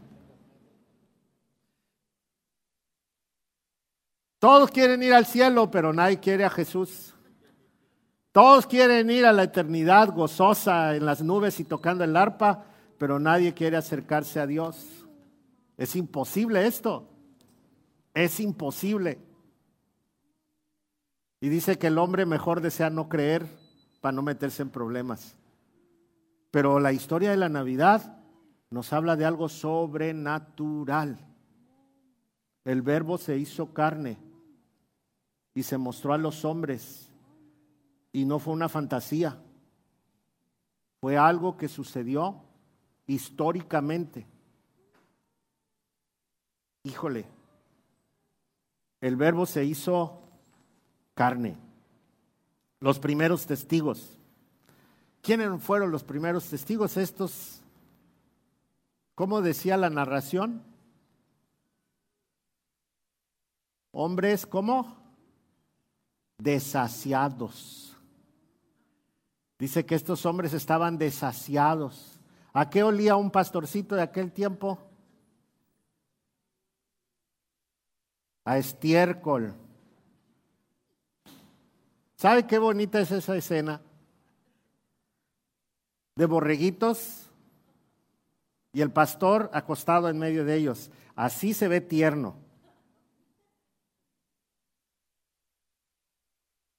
Todos 4.40 4.72
quieren 4.72 5.04
ir 5.04 5.14
al 5.14 5.26
cielo, 5.26 5.70
pero 5.70 5.92
nadie 5.94 6.20
quiere 6.20 6.46
a 6.46 6.50
Jesús. 6.50 7.14
Todos 8.32 8.66
quieren 8.66 9.10
ir 9.10 9.26
a 9.26 9.34
la 9.34 9.44
eternidad 9.44 10.14
gozosa 10.14 10.96
en 10.96 11.06
las 11.06 11.22
nubes 11.22 11.60
y 11.60 11.66
tocando 11.66 12.04
el 12.06 12.16
arpa, 12.16 12.64
pero 12.98 13.20
nadie 13.20 13.54
quiere 13.54 13.76
acercarse 13.76 14.40
a 14.40 14.48
Dios. 14.48 15.06
Es 15.78 15.96
imposible 15.96 16.66
esto. 16.66 17.10
Es 18.14 18.40
imposible. 18.40 19.20
Y 21.42 21.50
dice 21.50 21.78
que 21.78 21.88
el 21.88 21.98
hombre 21.98 22.26
mejor 22.26 22.62
desea 22.62 22.90
no 22.90 23.10
creer 23.10 23.48
para 24.02 24.12
no 24.12 24.22
meterse 24.22 24.62
en 24.62 24.70
problemas. 24.70 25.36
Pero 26.52 26.80
la 26.80 26.92
historia 26.92 27.32
de 27.32 27.38
la 27.38 27.50
Navidad 27.50 28.18
nos 28.70 28.94
habla 28.94 29.16
de 29.16 29.26
algo 29.26 29.50
sobrenatural. 29.50 31.20
El 32.64 32.82
verbo 32.82 33.18
se 33.18 33.38
hizo 33.38 33.74
carne 33.74 34.18
y 35.54 35.64
se 35.64 35.78
mostró 35.78 36.14
a 36.14 36.18
los 36.18 36.46
hombres 36.46 37.10
y 38.12 38.26
no 38.26 38.40
fue 38.40 38.54
una 38.54 38.70
fantasía, 38.70 39.42
fue 41.00 41.18
algo 41.18 41.58
que 41.58 41.68
sucedió 41.68 42.42
históricamente. 43.08 44.26
Híjole, 46.84 47.26
el 49.02 49.16
verbo 49.16 49.46
se 49.46 49.66
hizo 49.66 50.22
carne 51.14 51.69
los 52.80 53.00
primeros 53.00 53.46
testigos. 53.46 54.18
¿Quiénes 55.22 55.62
fueron 55.62 55.92
los 55.92 56.04
primeros 56.04 56.46
testigos? 56.46 56.96
Estos, 56.98 57.62
¿cómo 59.16 59.42
decía 59.42 59.78
la 59.78 59.90
narración? 59.90 60.64
Hombres, 63.92 64.46
¿cómo? 64.46 64.98
Desasiados. 66.38 67.98
Dice 69.58 69.86
que 69.86 69.96
estos 69.96 70.26
hombres 70.26 70.54
estaban 70.54 70.98
desasiados. 70.98 72.18
¿A 72.54 72.70
qué 72.70 72.82
olía 72.82 73.18
un 73.18 73.30
pastorcito 73.30 73.96
de 73.96 74.04
aquel 74.04 74.32
tiempo? 74.32 74.80
A 78.46 78.58
estiércol. 78.58 79.54
¿Sabe 82.20 82.46
qué 82.46 82.58
bonita 82.60 83.00
es 83.00 83.12
esa 83.12 83.38
escena? 83.38 83.80
De 86.18 86.26
borreguitos 86.26 87.30
y 88.74 88.82
el 88.82 88.92
pastor 88.92 89.50
acostado 89.54 90.10
en 90.10 90.20
medio 90.20 90.44
de 90.44 90.56
ellos. 90.56 90.92
Así 91.16 91.54
se 91.54 91.70
ve 91.70 91.80
tierno. 91.80 92.36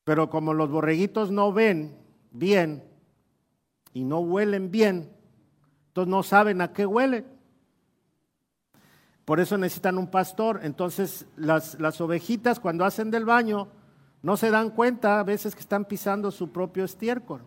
Pero 0.05 0.29
como 0.29 0.53
los 0.53 0.71
borreguitos 0.71 1.31
no 1.31 1.55
ven 1.55 1.97
bien 2.33 2.85
y 3.95 4.05
no 4.05 4.19
huelen 4.19 4.71
bien, 4.71 5.11
entonces 5.87 6.11
no 6.11 6.23
saben 6.23 6.61
a 6.61 6.75
qué 6.75 6.85
huelen. 6.85 7.25
Por 9.25 9.41
eso 9.41 9.57
necesitan 9.57 9.97
un 9.97 10.11
pastor. 10.11 10.61
Entonces 10.65 11.25
las, 11.37 11.81
las 11.81 11.99
ovejitas 12.03 12.61
cuando 12.61 12.85
hacen 12.85 13.11
del 13.11 13.25
baño 13.25 13.80
no 14.23 14.37
se 14.37 14.51
dan 14.51 14.71
cuenta 14.71 15.19
a 15.19 15.25
veces 15.25 15.55
que 15.55 15.61
están 15.61 15.85
pisando 15.85 16.31
su 16.31 16.51
propio 16.51 16.85
estiércol. 16.85 17.43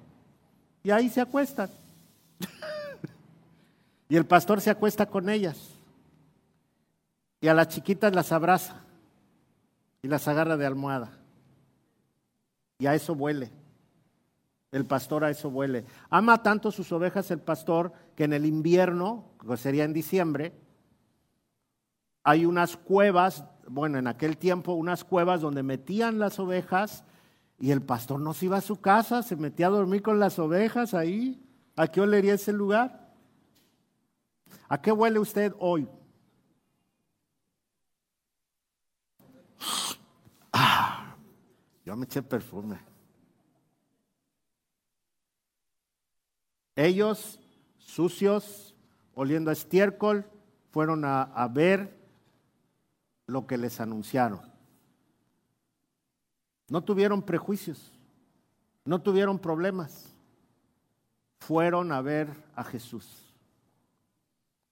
Y 0.84 0.92
ahí 0.92 1.10
se 1.10 1.22
acuestan. 1.22 1.70
y 4.10 4.16
el 4.16 4.26
pastor 4.26 4.60
se 4.60 4.70
acuesta 4.70 5.06
con 5.06 5.30
ellas. 5.30 5.70
Y 7.42 7.48
a 7.48 7.54
las 7.54 7.68
chiquitas 7.68 8.14
las 8.14 8.32
abraza 8.32 8.82
y 10.02 10.08
las 10.08 10.28
agarra 10.28 10.58
de 10.58 10.66
almohada. 10.66 11.12
Y 12.80 12.88
a 12.88 12.96
eso 12.96 13.14
huele. 13.14 13.52
El 14.72 14.86
pastor 14.86 15.24
a 15.24 15.30
eso 15.30 15.50
huele. 15.50 15.86
Ama 16.10 16.42
tanto 16.42 16.72
sus 16.72 16.92
ovejas 16.92 17.30
el 17.30 17.40
pastor 17.40 17.94
que 18.16 18.24
en 18.24 18.34
el 18.34 18.46
invierno, 18.46 19.26
que 19.40 19.56
sería 19.58 19.84
en 19.84 19.94
diciembre, 19.94 20.54
hay 22.24 22.46
unas 22.46 22.76
cuevas 22.78 23.46
bueno, 23.68 23.98
en 23.98 24.08
aquel 24.08 24.38
tiempo 24.38 24.74
unas 24.74 25.04
cuevas 25.04 25.42
donde 25.42 25.64
metían 25.64 26.20
las 26.20 26.40
ovejas 26.40 27.04
y 27.60 27.72
el 27.72 27.82
pastor 27.82 28.20
no 28.20 28.34
se 28.34 28.46
iba 28.46 28.58
a 28.58 28.62
su 28.62 28.82
casa, 28.82 29.24
se 29.24 29.36
metía 29.36 29.68
a 29.68 29.72
dormir 29.72 30.02
con 30.02 30.20
las 30.20 30.40
ovejas 30.40 30.94
ahí. 30.94 31.42
¿A 31.76 31.88
qué 31.88 32.02
olería 32.02 32.34
ese 32.34 32.54
lugar? 32.54 33.14
¿A 34.68 34.82
qué 34.82 34.92
huele 34.92 35.20
usted 35.20 35.54
hoy? 35.60 35.88
Ah, 40.52 41.16
yo 41.86 41.96
me 41.96 42.06
eché 42.06 42.22
perfume. 42.22 42.80
Ellos, 46.76 47.40
sucios, 47.78 48.76
oliendo 49.16 49.50
a 49.50 49.54
estiércol, 49.54 50.26
fueron 50.72 51.06
a, 51.06 51.24
a 51.24 51.48
ver 51.48 52.03
lo 53.28 53.48
que 53.48 53.58
les 53.58 53.80
anunciaron. 53.80 54.42
No 56.70 56.84
tuvieron 56.84 57.22
prejuicios, 57.22 57.92
no 58.86 59.02
tuvieron 59.02 59.40
problemas. 59.40 60.14
Fueron 61.40 61.92
a 61.92 62.02
ver 62.02 62.30
a 62.56 62.64
Jesús. 62.64 63.34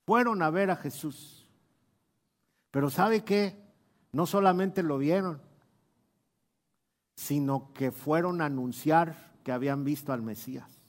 Fueron 0.05 0.41
a 0.41 0.49
ver 0.49 0.71
a 0.71 0.77
Jesús. 0.77 1.45
Pero 2.71 2.89
¿sabe 2.89 3.23
qué? 3.23 3.61
No 4.13 4.25
solamente 4.25 4.81
lo 4.81 4.97
vieron, 4.97 5.41
sino 7.15 7.73
que 7.73 7.91
fueron 7.91 8.41
a 8.41 8.45
anunciar 8.45 9.31
que 9.43 9.51
habían 9.51 9.83
visto 9.83 10.13
al 10.13 10.21
Mesías. 10.21 10.80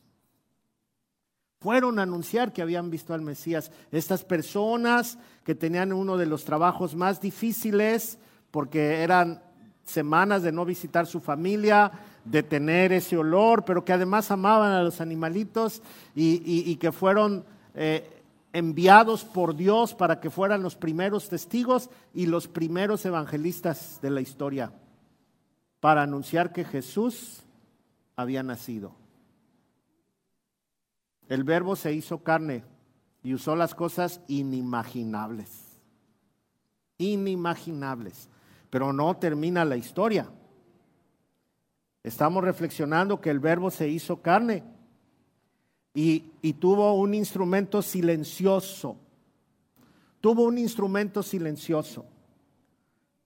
Fueron 1.62 2.00
a 2.00 2.02
anunciar 2.02 2.52
que 2.52 2.60
habían 2.60 2.90
visto 2.90 3.14
al 3.14 3.22
Mesías. 3.22 3.70
Estas 3.92 4.24
personas 4.24 5.16
que 5.44 5.54
tenían 5.54 5.92
uno 5.92 6.16
de 6.16 6.26
los 6.26 6.44
trabajos 6.44 6.96
más 6.96 7.20
difíciles, 7.20 8.18
porque 8.50 9.02
eran 9.02 9.40
semanas 9.84 10.42
de 10.42 10.50
no 10.50 10.64
visitar 10.64 11.06
su 11.06 11.20
familia, 11.20 11.92
de 12.24 12.42
tener 12.42 12.92
ese 12.92 13.16
olor, 13.16 13.64
pero 13.64 13.84
que 13.84 13.92
además 13.92 14.30
amaban 14.32 14.72
a 14.72 14.82
los 14.82 15.00
animalitos 15.00 15.82
y, 16.16 16.74
que 16.76 16.90
fueron 16.90 17.44
eh, 17.74 18.10
enviados 18.52 19.24
por 19.24 19.54
Dios 19.54 19.94
para 19.94 20.18
que 20.18 20.30
fueran 20.30 20.62
los 20.62 20.74
primeros 20.74 21.28
testigos 21.28 21.90
y 22.12 22.26
los 22.26 22.48
primeros 22.48 23.04
evangelistas 23.06 24.00
de 24.02 24.10
la 24.10 24.20
historia, 24.20 24.72
para 25.78 26.02
anunciar 26.02 26.52
que 26.52 26.64
Jesús 26.64 27.42
había 28.16 28.42
nacido. 28.42 29.01
El 31.32 31.44
verbo 31.44 31.76
se 31.76 31.94
hizo 31.94 32.22
carne 32.22 32.62
y 33.22 33.32
usó 33.32 33.56
las 33.56 33.74
cosas 33.74 34.20
inimaginables. 34.28 35.48
inimaginables. 36.98 38.28
Pero 38.68 38.92
no 38.92 39.16
termina 39.16 39.64
la 39.64 39.78
historia. 39.78 40.28
Estamos 42.02 42.44
reflexionando 42.44 43.18
que 43.18 43.30
el 43.30 43.40
verbo 43.40 43.70
se 43.70 43.88
hizo 43.88 44.20
carne 44.20 44.62
y, 45.94 46.32
y 46.42 46.52
tuvo 46.52 46.92
un 46.96 47.14
instrumento 47.14 47.80
silencioso. 47.80 48.98
Tuvo 50.20 50.42
un 50.44 50.58
instrumento 50.58 51.22
silencioso. 51.22 52.04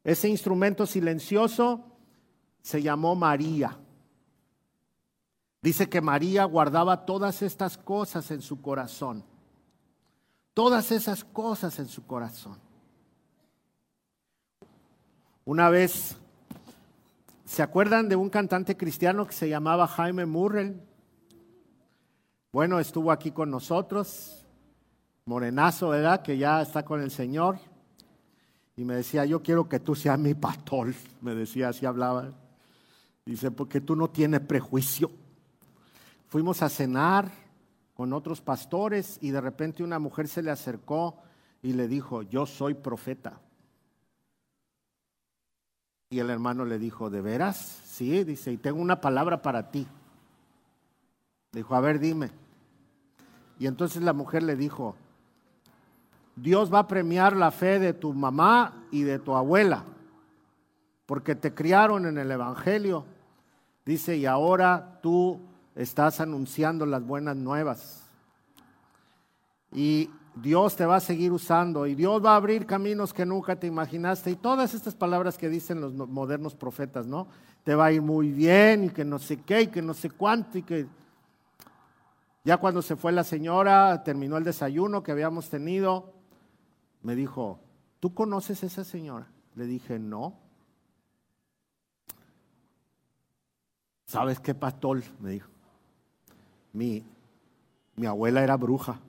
Ese 0.04 0.28
instrumento 0.28 0.86
silencioso 0.86 1.84
se 2.62 2.80
llamó 2.80 3.16
María. 3.16 3.76
Dice 5.66 5.88
que 5.88 6.00
María 6.00 6.44
guardaba 6.44 7.04
todas 7.04 7.42
estas 7.42 7.76
cosas 7.76 8.30
en 8.30 8.40
su 8.40 8.62
corazón. 8.62 9.24
Todas 10.54 10.92
esas 10.92 11.24
cosas 11.24 11.80
en 11.80 11.88
su 11.88 12.06
corazón. 12.06 12.56
Una 15.44 15.68
vez, 15.68 16.18
¿se 17.44 17.64
acuerdan 17.64 18.08
de 18.08 18.14
un 18.14 18.30
cantante 18.30 18.76
cristiano 18.76 19.26
que 19.26 19.32
se 19.32 19.48
llamaba 19.48 19.88
Jaime 19.88 20.24
Murrell? 20.24 20.80
Bueno, 22.52 22.78
estuvo 22.78 23.10
aquí 23.10 23.32
con 23.32 23.50
nosotros, 23.50 24.46
morenazo, 25.24 25.88
¿verdad? 25.88 26.22
Que 26.22 26.38
ya 26.38 26.62
está 26.62 26.84
con 26.84 27.02
el 27.02 27.10
Señor. 27.10 27.58
Y 28.76 28.84
me 28.84 28.94
decía, 28.94 29.24
yo 29.24 29.42
quiero 29.42 29.68
que 29.68 29.80
tú 29.80 29.96
seas 29.96 30.16
mi 30.16 30.34
pastor. 30.34 30.94
Me 31.20 31.34
decía, 31.34 31.70
así 31.70 31.86
hablaba. 31.86 32.30
Dice, 33.24 33.50
porque 33.50 33.80
tú 33.80 33.96
no 33.96 34.08
tienes 34.08 34.42
prejuicio. 34.42 35.25
Fuimos 36.28 36.62
a 36.62 36.68
cenar 36.68 37.30
con 37.94 38.12
otros 38.12 38.40
pastores 38.40 39.18
y 39.22 39.30
de 39.30 39.40
repente 39.40 39.82
una 39.82 39.98
mujer 39.98 40.28
se 40.28 40.42
le 40.42 40.50
acercó 40.50 41.16
y 41.62 41.72
le 41.72 41.88
dijo, 41.88 42.22
yo 42.22 42.46
soy 42.46 42.74
profeta. 42.74 43.40
Y 46.10 46.18
el 46.18 46.30
hermano 46.30 46.64
le 46.64 46.78
dijo, 46.78 47.10
¿de 47.10 47.20
veras? 47.20 47.56
Sí, 47.56 48.22
dice, 48.24 48.52
y 48.52 48.56
tengo 48.58 48.80
una 48.80 49.00
palabra 49.00 49.42
para 49.42 49.70
ti. 49.70 49.86
Dijo, 51.52 51.74
a 51.74 51.80
ver, 51.80 51.98
dime. 51.98 52.30
Y 53.58 53.66
entonces 53.66 54.02
la 54.02 54.12
mujer 54.12 54.42
le 54.42 54.56
dijo, 54.56 54.94
Dios 56.36 56.72
va 56.72 56.80
a 56.80 56.88
premiar 56.88 57.34
la 57.34 57.50
fe 57.50 57.78
de 57.78 57.94
tu 57.94 58.12
mamá 58.12 58.84
y 58.90 59.02
de 59.02 59.18
tu 59.18 59.34
abuela, 59.34 59.84
porque 61.06 61.34
te 61.34 61.54
criaron 61.54 62.04
en 62.04 62.18
el 62.18 62.30
Evangelio. 62.30 63.04
Dice, 63.86 64.16
y 64.16 64.26
ahora 64.26 65.00
tú 65.02 65.40
estás 65.76 66.20
anunciando 66.20 66.84
las 66.84 67.06
buenas 67.06 67.36
nuevas. 67.36 68.02
Y 69.72 70.10
Dios 70.34 70.74
te 70.74 70.84
va 70.84 70.96
a 70.96 71.00
seguir 71.00 71.30
usando 71.30 71.86
y 71.86 71.94
Dios 71.94 72.24
va 72.24 72.32
a 72.32 72.36
abrir 72.36 72.66
caminos 72.66 73.12
que 73.12 73.24
nunca 73.24 73.54
te 73.54 73.68
imaginaste. 73.68 74.32
Y 74.32 74.36
todas 74.36 74.74
estas 74.74 74.96
palabras 74.96 75.38
que 75.38 75.48
dicen 75.48 75.80
los 75.80 75.94
modernos 75.94 76.56
profetas, 76.56 77.06
¿no? 77.06 77.28
Te 77.62 77.74
va 77.74 77.86
a 77.86 77.92
ir 77.92 78.02
muy 78.02 78.32
bien 78.32 78.84
y 78.84 78.90
que 78.90 79.04
no 79.04 79.18
sé 79.20 79.36
qué 79.42 79.62
y 79.62 79.66
que 79.68 79.82
no 79.82 79.94
sé 79.94 80.10
cuánto 80.10 80.58
y 80.58 80.62
que... 80.62 80.86
Ya 82.42 82.56
cuando 82.58 82.82
se 82.82 82.96
fue 82.96 83.12
la 83.12 83.24
señora, 83.24 84.02
terminó 84.04 84.36
el 84.36 84.44
desayuno 84.44 85.02
que 85.02 85.12
habíamos 85.12 85.48
tenido 85.48 86.16
me 87.06 87.14
dijo, 87.14 87.60
¿tú 88.00 88.12
conoces 88.14 88.64
a 88.64 88.66
esa 88.66 88.82
señora? 88.82 89.28
Le 89.54 89.64
dije, 89.64 89.96
no. 89.96 90.40
¿Sabes 94.06 94.40
qué, 94.40 94.56
pastor? 94.56 95.04
Me 95.20 95.30
dijo. 95.30 95.55
Mi, 96.76 97.02
mi 97.96 98.06
abuela 98.06 98.42
era 98.42 98.54
bruja. 98.54 99.00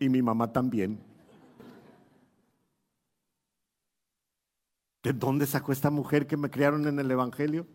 Y 0.00 0.08
mi 0.08 0.22
mamá 0.22 0.50
también. 0.50 0.98
¿De 5.02 5.12
dónde 5.12 5.46
sacó 5.46 5.72
esta 5.72 5.90
mujer 5.90 6.26
que 6.26 6.38
me 6.38 6.48
criaron 6.48 6.86
en 6.86 6.98
el 6.98 7.10
Evangelio? 7.10 7.66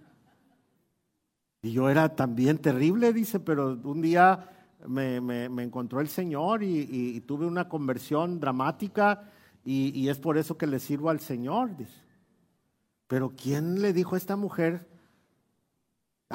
Y 1.61 1.73
yo 1.73 1.87
era 1.89 2.15
también 2.15 2.57
terrible, 2.57 3.13
dice, 3.13 3.39
pero 3.39 3.79
un 3.83 4.01
día 4.01 4.49
me, 4.87 5.17
encontró 5.45 6.01
el 6.01 6.07
Señor 6.07 6.63
y, 6.63 7.21
tuve 7.21 7.45
una 7.45 7.69
conversión 7.69 8.39
dramática 8.39 9.29
y, 9.63 10.07
es 10.07 10.17
por 10.17 10.39
eso 10.39 10.57
que 10.57 10.65
le 10.65 10.79
sirvo 10.79 11.11
al 11.11 11.19
Señor. 11.19 11.77
Dice. 11.77 12.01
Pero 13.05 13.31
¿quién 13.35 13.79
le 13.79 13.93
dijo 13.93 14.15
a 14.15 14.17
esta 14.17 14.35
mujer? 14.35 14.91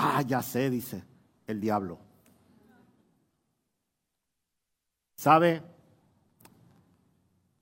Ah, 0.01 0.23
ya 0.23 0.41
sé, 0.43 0.71
dice, 0.71 1.03
el 1.47 1.61
diablo. 1.61 1.99
¿Sabe? 5.17 5.63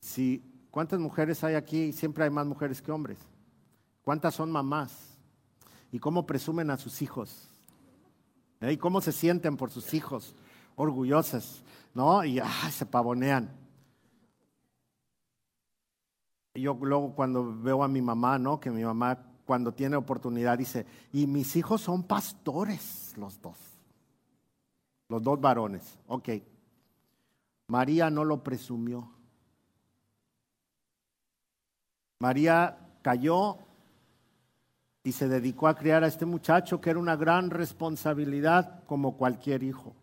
Si, 0.01 0.43
¿Cuántas 0.71 1.01
mujeres 1.01 1.43
hay 1.43 1.55
aquí? 1.55 1.93
Siempre 1.93 2.25
hay 2.25 2.31
más 2.31 2.47
mujeres 2.47 2.83
que 2.83 2.93
hombres. 2.93 3.19
¿Cuántas 4.03 4.35
son 4.35 4.53
mamás? 4.53 5.19
¿Y 5.91 5.99
cómo 5.99 6.27
presumen 6.27 6.71
a 6.71 6.77
sus 6.77 7.01
hijos? 7.01 7.49
¿Eh? 8.61 8.73
¿Y 8.73 8.77
cómo 8.77 9.01
se 9.01 9.13
sienten 9.13 9.57
por 9.57 9.71
sus 9.71 9.95
hijos? 9.95 10.35
orgullosas, 10.77 11.63
¿no? 11.95 12.25
Y 12.25 12.41
se 12.71 12.87
pavonean. 12.87 13.51
Yo 16.55 16.79
luego 16.81 17.15
cuando 17.15 17.55
veo 17.61 17.83
a 17.83 17.89
mi 17.89 18.01
mamá, 18.01 18.39
¿no? 18.39 18.61
Que 18.61 18.71
mi 18.71 18.85
mamá 18.85 19.19
cuando 19.47 19.73
tiene 19.73 19.97
oportunidad 19.97 20.59
dice, 20.59 20.85
y 21.13 21.27
mis 21.27 21.55
hijos 21.57 21.81
son 21.81 22.03
pastores, 22.03 23.15
los 23.17 23.41
dos. 23.41 23.57
Los 25.09 25.23
dos 25.23 25.41
varones. 25.41 25.99
Ok. 26.09 26.31
María 27.69 28.11
no 28.11 28.25
lo 28.25 28.43
presumió. 28.43 29.09
María 32.19 32.77
cayó 33.03 33.59
y 35.05 35.13
se 35.13 35.29
dedicó 35.29 35.69
a 35.69 35.77
criar 35.77 36.03
a 36.03 36.09
este 36.09 36.27
muchacho 36.27 36.81
que 36.81 36.91
era 36.91 36.99
una 36.99 37.15
gran 37.15 37.51
responsabilidad 37.51 38.83
como 38.87 39.17
cualquier 39.17 39.63
hijo. 39.63 39.95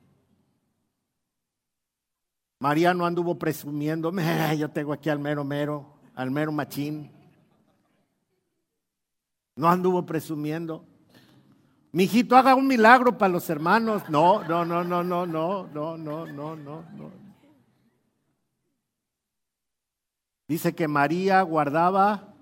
María 2.60 2.94
no 2.94 3.06
anduvo 3.06 3.38
presumiendo, 3.38 4.14
yo 4.58 4.70
tengo 4.70 4.94
aquí 4.94 5.10
al 5.10 5.20
mero 5.20 5.44
mero, 5.44 5.86
al 6.16 6.32
mero 6.32 6.54
machín. 6.54 7.12
No 9.56 9.70
anduvo 9.70 10.06
presumiendo. 10.06 10.86
Mi 11.92 12.04
hijito, 12.04 12.36
haga 12.36 12.56
un 12.56 12.68
milagro 12.68 13.18
para 13.18 13.32
los 13.32 13.50
hermanos. 13.50 14.04
No, 14.10 14.44
no, 14.44 14.66
no, 14.66 14.84
no, 14.84 15.04
no, 15.04 15.26
no, 15.26 15.68
no, 15.68 15.98
no, 15.98 16.26
no, 16.26 16.56
no, 16.56 16.84
no. 16.98 17.12
Dice 20.48 20.74
que 20.74 20.88
María 20.88 21.42
guardaba 21.42 22.34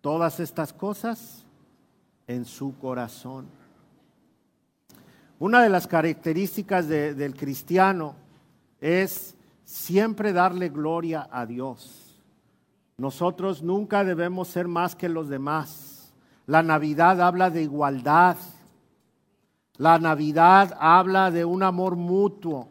todas 0.00 0.40
estas 0.40 0.72
cosas 0.72 1.46
en 2.26 2.44
su 2.44 2.76
corazón. 2.78 3.48
Una 5.38 5.62
de 5.62 5.68
las 5.68 5.86
características 5.86 6.88
del 6.88 7.34
cristiano 7.34 8.14
es 8.80 9.34
siempre 9.64 10.32
darle 10.32 10.68
gloria 10.68 11.28
a 11.30 11.46
Dios. 11.46 12.20
Nosotros 12.96 13.62
nunca 13.62 14.04
debemos 14.04 14.48
ser 14.48 14.68
más 14.68 14.94
que 14.94 15.08
los 15.08 15.28
demás. 15.28 15.91
La 16.52 16.62
Navidad 16.62 17.18
habla 17.22 17.48
de 17.48 17.62
igualdad. 17.62 18.36
La 19.78 19.98
Navidad 19.98 20.76
habla 20.78 21.30
de 21.30 21.46
un 21.46 21.62
amor 21.62 21.96
mutuo. 21.96 22.68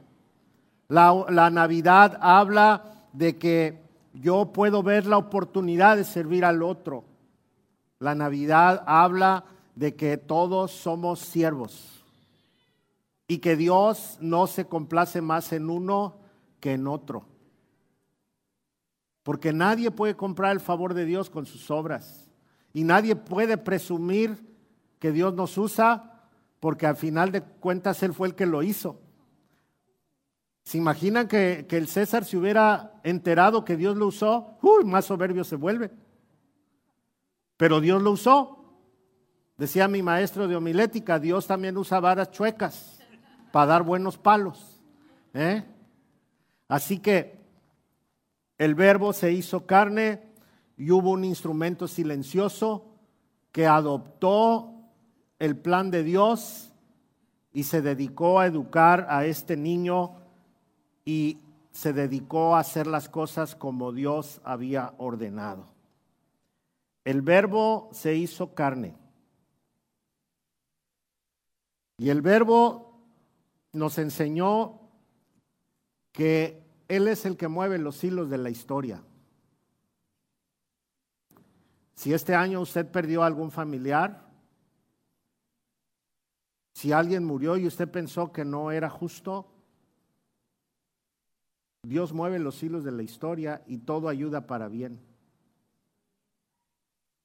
La, 0.88 1.50
Navidad 1.50 2.16
habla 2.22 3.08
de 3.12 3.40
que 3.40 3.82
yo 4.14 4.54
puedo 4.54 4.84
ver 4.84 5.08
la 5.08 5.18
oportunidad 5.18 5.98
de 5.98 6.04
servir 6.04 6.46
al 6.46 6.62
otro. 6.62 7.06
La 7.98 8.14
Navidad 8.14 8.84
habla 8.86 9.46
de 9.74 9.96
que 9.96 10.16
todos 10.16 10.70
somos 10.70 11.18
siervos 11.18 12.06
y 13.28 13.40
que 13.40 13.56
Dios 13.56 14.20
no 14.22 14.46
se 14.46 14.68
complace 14.68 15.22
más 15.22 15.54
en 15.54 15.72
uno 15.72 16.18
que 16.60 16.74
en 16.74 16.86
otro. 16.86 17.26
Porque 19.24 19.52
nadie 19.52 19.90
puede 19.90 20.16
comprar 20.16 20.52
el 20.52 20.60
favor 20.60 20.94
de 20.94 21.06
Dios 21.06 21.32
con 21.32 21.48
sus 21.48 21.72
obras. 21.72 22.31
Y 22.74 22.84
nadie 22.84 23.16
puede 23.16 23.58
presumir 23.58 24.38
que 25.00 25.12
Dios 25.12 25.34
nos 25.34 25.58
usa 25.58 26.30
porque 26.60 26.86
al 26.86 26.96
final 26.96 27.32
de 27.32 27.42
cuentas 27.42 28.02
Él 28.04 28.14
fue 28.14 28.28
el 28.28 28.36
que 28.36 28.46
lo 28.46 28.64
hizo. 28.64 29.02
¿Se 30.64 30.78
imaginan 30.78 31.28
que, 31.28 31.66
el 31.70 31.88
César 31.88 32.24
se 32.24 32.38
hubiera 32.38 32.94
enterado 33.04 33.66
que 33.66 33.76
Dios 33.76 33.98
lo 33.98 34.08
usó? 34.08 34.58
Uy, 34.62 34.86
más 34.86 35.06
soberbio 35.06 35.44
se 35.44 35.56
vuelve. 35.56 35.92
Pero 37.58 37.82
Dios 37.82 38.02
lo 38.02 38.12
usó. 38.12 38.64
Decía 39.58 39.88
mi 39.88 40.02
maestro 40.02 40.48
de 40.48 40.56
homilética, 40.56 41.20
Dios 41.20 41.48
también 41.48 41.78
usa 41.78 42.00
varas 42.00 42.32
chuecas 42.32 43.00
para 43.52 43.66
dar 43.66 43.84
buenos 43.84 44.18
palos. 44.18 44.82
¿eh? 45.34 45.64
Así 46.68 47.00
que 47.00 47.40
el 48.58 48.76
verbo 48.76 49.14
se 49.14 49.32
hizo 49.32 49.66
carne 49.66 50.31
y 50.82 50.90
hubo 50.90 51.12
un 51.12 51.24
instrumento 51.24 51.88
silencioso 51.88 52.88
que 53.52 53.68
adoptó 53.68 54.74
el 55.38 55.56
plan 55.56 55.92
de 55.92 56.02
Dios 56.02 56.74
y 57.54 57.66
se 57.66 57.84
dedicó 57.84 58.40
a 58.40 58.48
educar 58.48 59.06
a 59.08 59.26
este 59.28 59.56
niño 59.58 60.16
y 61.06 61.38
se 61.72 61.94
dedicó 61.94 62.56
a 62.56 62.62
hacer 62.62 62.88
las 62.88 63.10
cosas 63.10 63.56
como 63.56 63.92
Dios 63.92 64.42
había 64.44 64.96
ordenado. 64.98 65.68
El 67.06 67.22
verbo 67.22 67.90
se 67.92 68.16
hizo 68.16 68.56
carne. 68.56 68.96
Y 72.00 72.10
el 72.10 72.24
verbo 72.24 72.98
nos 73.72 74.00
enseñó 74.00 74.80
que 76.12 76.64
Él 76.88 77.08
es 77.08 77.24
el 77.28 77.38
que 77.38 77.50
mueve 77.50 77.78
los 77.78 78.04
hilos 78.04 78.32
de 78.32 78.40
la 78.40 78.50
historia. 78.50 79.04
Si 81.96 82.14
este 82.14 82.36
año 82.36 82.62
usted 82.62 82.90
perdió 82.90 83.24
a 83.24 83.28
algún 83.28 83.52
familiar, 83.52 84.28
si 86.74 86.92
alguien 86.92 87.24
murió 87.26 87.58
y 87.58 87.68
usted 87.68 87.90
pensó 87.90 88.32
que 88.32 88.46
no 88.46 88.72
era 88.72 88.90
justo, 88.90 89.48
Dios 91.84 92.14
mueve 92.14 92.40
los 92.40 92.62
hilos 92.64 92.84
de 92.84 92.92
la 92.92 93.04
historia 93.04 93.64
y 93.68 93.80
todo 93.80 94.08
ayuda 94.08 94.48
para 94.48 94.68
bien. 94.68 95.00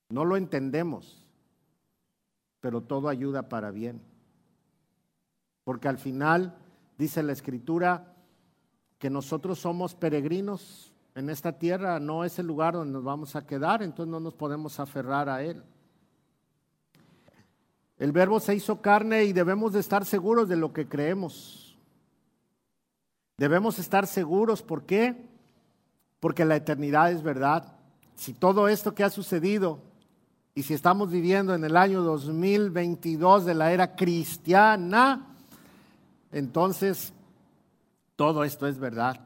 No 0.09 0.25
lo 0.25 0.37
entendemos, 0.37 1.27
pero 2.61 2.83
todo 2.83 3.09
ayuda 3.09 3.49
para 3.49 3.71
bien. 3.71 4.03
Porque 5.65 5.89
al 5.89 5.99
final, 5.99 6.57
dice 6.97 7.23
la 7.23 7.33
escritura, 7.33 8.15
que 8.99 9.11
nosotros 9.11 9.59
somos 9.59 9.95
peregrinos 9.95 10.95
en 11.17 11.31
esta 11.31 11.53
tierra, 11.53 11.99
no 11.99 12.25
es 12.25 12.39
el 12.39 12.47
lugar 12.47 12.75
donde 12.75 12.93
nos 12.93 13.03
vamos 13.03 13.37
a 13.37 13.47
quedar, 13.47 13.83
entonces 13.83 14.11
no 14.11 14.21
nos 14.21 14.35
podemos 14.35 14.79
aferrar 14.79 15.31
a 15.31 15.43
él. 15.43 15.63
El 17.99 18.13
verbo 18.13 18.39
se 18.39 18.55
hizo 18.55 18.83
carne 18.83 19.25
y 19.25 19.33
debemos 19.33 19.73
de 19.73 19.81
estar 19.81 20.05
seguros 20.05 20.47
de 20.47 20.57
lo 20.57 20.75
que 20.75 20.87
creemos. 20.87 21.79
Debemos 23.39 23.79
estar 23.79 24.07
seguros, 24.07 24.61
¿por 24.61 24.85
qué? 24.85 25.27
Porque 26.21 26.45
la 26.45 26.57
eternidad 26.57 27.11
es 27.11 27.23
verdad. 27.23 27.73
Si 28.15 28.35
todo 28.35 28.69
esto 28.69 28.95
que 28.95 29.03
ha 29.03 29.09
sucedido 29.09 29.79
y 30.55 30.65
si 30.65 30.75
estamos 30.75 31.11
viviendo 31.11 31.55
en 31.55 31.65
el 31.65 31.79
año 31.79 32.03
2022 32.03 33.47
de 33.47 33.55
la 33.55 33.73
era 33.73 33.97
cristiana, 33.97 35.35
entonces 36.31 37.15
todo 38.17 38.45
esto 38.45 38.67
es 38.67 38.79
verdad. 38.79 39.26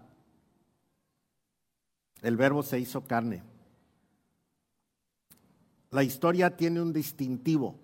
El 2.22 2.37
verbo 2.37 2.62
se 2.62 2.78
hizo 2.78 3.02
carne. 3.02 3.42
La 5.90 6.02
historia 6.02 6.56
tiene 6.56 6.80
un 6.80 6.92
distintivo 6.92 7.78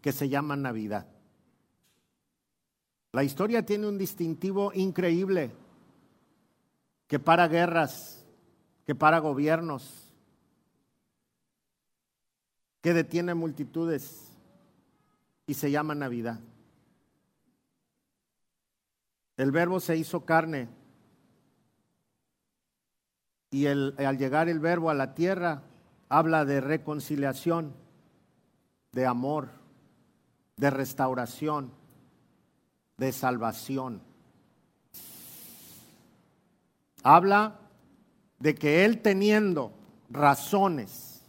que 0.00 0.12
se 0.12 0.28
llama 0.28 0.56
Navidad. 0.56 1.06
La 3.12 3.22
historia 3.22 3.64
tiene 3.64 3.86
un 3.86 3.98
distintivo 3.98 4.72
increíble 4.74 5.52
que 7.06 7.18
para 7.18 7.46
guerras, 7.46 8.24
que 8.86 8.94
para 8.94 9.18
gobiernos, 9.18 10.10
que 12.80 12.94
detiene 12.94 13.34
multitudes 13.34 14.32
y 15.46 15.54
se 15.54 15.70
llama 15.70 15.94
Navidad. 15.94 16.40
El 19.36 19.52
verbo 19.52 19.78
se 19.78 19.96
hizo 19.96 20.24
carne 20.24 20.68
y 23.52 23.66
al 23.66 24.18
llegar 24.18 24.48
el 24.48 24.58
verbo 24.58 24.90
a 24.90 24.94
la 24.94 25.14
tierra 25.14 25.62
habla 26.08 26.44
de 26.44 26.60
reconciliación, 26.60 27.72
de 28.90 29.06
amor 29.06 29.62
de 30.56 30.70
restauración, 30.70 31.72
de 32.96 33.12
salvación. 33.12 34.00
Habla 37.02 37.58
de 38.38 38.54
que 38.54 38.84
Él 38.84 39.02
teniendo 39.02 39.72
razones 40.08 41.22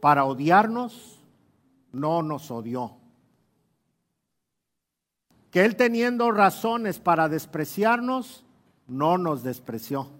para 0.00 0.24
odiarnos, 0.24 1.20
no 1.92 2.22
nos 2.22 2.50
odió. 2.50 2.96
Que 5.52 5.64
Él 5.64 5.76
teniendo 5.76 6.32
razones 6.32 6.98
para 6.98 7.28
despreciarnos, 7.28 8.44
no 8.88 9.18
nos 9.18 9.44
despreció. 9.44 10.10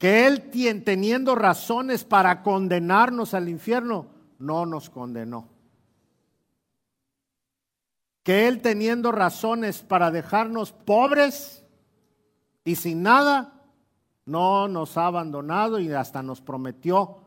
Que 0.00 0.26
Él 0.26 0.50
teniendo 0.82 1.36
razones 1.36 2.02
para 2.02 2.42
condenarnos 2.42 3.34
al 3.34 3.48
infierno, 3.48 4.08
no 4.40 4.66
nos 4.66 4.90
condenó 4.90 5.60
que 8.22 8.46
Él 8.46 8.62
teniendo 8.62 9.12
razones 9.12 9.82
para 9.82 10.10
dejarnos 10.10 10.72
pobres 10.72 11.64
y 12.64 12.76
sin 12.76 13.02
nada, 13.02 13.64
no 14.24 14.68
nos 14.68 14.96
ha 14.96 15.06
abandonado 15.06 15.80
y 15.80 15.92
hasta 15.92 16.22
nos 16.22 16.40
prometió 16.40 17.24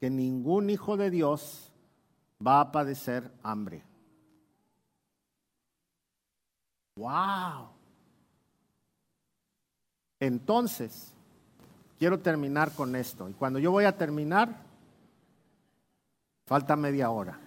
que 0.00 0.10
ningún 0.10 0.70
hijo 0.70 0.96
de 0.96 1.10
Dios 1.10 1.70
va 2.44 2.60
a 2.60 2.72
padecer 2.72 3.30
hambre. 3.42 3.84
¡Wow! 6.96 7.68
Entonces, 10.18 11.13
quiero 12.04 12.20
terminar 12.20 12.70
con 12.72 12.96
esto. 12.96 13.30
Y 13.30 13.32
cuando 13.32 13.58
yo 13.58 13.70
voy 13.70 13.86
a 13.86 13.96
terminar, 13.96 14.60
falta 16.44 16.76
media 16.76 17.08
hora. 17.08 17.40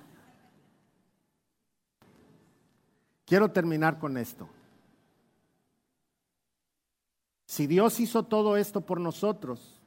Quiero 3.24 3.52
terminar 3.52 4.00
con 4.00 4.18
esto. 4.18 4.50
Si 7.46 7.68
Dios 7.68 8.00
hizo 8.00 8.24
todo 8.24 8.58
esto 8.58 8.82
por 8.82 9.00
nosotros, 9.00 9.80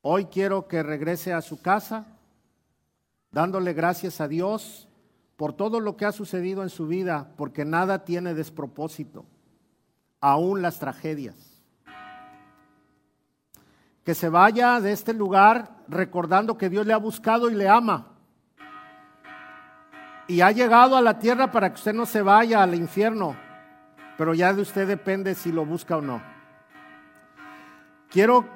hoy 0.00 0.24
quiero 0.24 0.66
que 0.66 0.82
regrese 0.82 1.34
a 1.34 1.42
su 1.42 1.60
casa 1.60 2.06
dándole 3.32 3.74
gracias 3.74 4.22
a 4.22 4.28
Dios 4.28 4.88
por 5.36 5.52
todo 5.52 5.80
lo 5.80 5.98
que 5.98 6.06
ha 6.06 6.12
sucedido 6.12 6.62
en 6.62 6.70
su 6.70 6.86
vida, 6.86 7.34
porque 7.36 7.66
nada 7.66 8.02
tiene 8.06 8.32
despropósito, 8.32 9.26
aún 10.22 10.62
las 10.62 10.78
tragedias. 10.78 11.49
Que 14.04 14.14
se 14.14 14.28
vaya 14.28 14.80
de 14.80 14.92
este 14.92 15.12
lugar 15.12 15.76
recordando 15.88 16.56
que 16.56 16.70
Dios 16.70 16.86
le 16.86 16.92
ha 16.92 16.98
buscado 16.98 17.50
y 17.50 17.54
le 17.54 17.68
ama. 17.68 18.08
Y 20.26 20.40
ha 20.40 20.52
llegado 20.52 20.96
a 20.96 21.02
la 21.02 21.18
tierra 21.18 21.50
para 21.50 21.70
que 21.70 21.74
usted 21.74 21.92
no 21.92 22.06
se 22.06 22.22
vaya 22.22 22.62
al 22.62 22.74
infierno, 22.74 23.36
pero 24.16 24.32
ya 24.32 24.52
de 24.52 24.62
usted 24.62 24.86
depende 24.86 25.34
si 25.34 25.50
lo 25.50 25.66
busca 25.66 25.96
o 25.96 26.00
no. 26.00 26.22
Quiero 28.08 28.48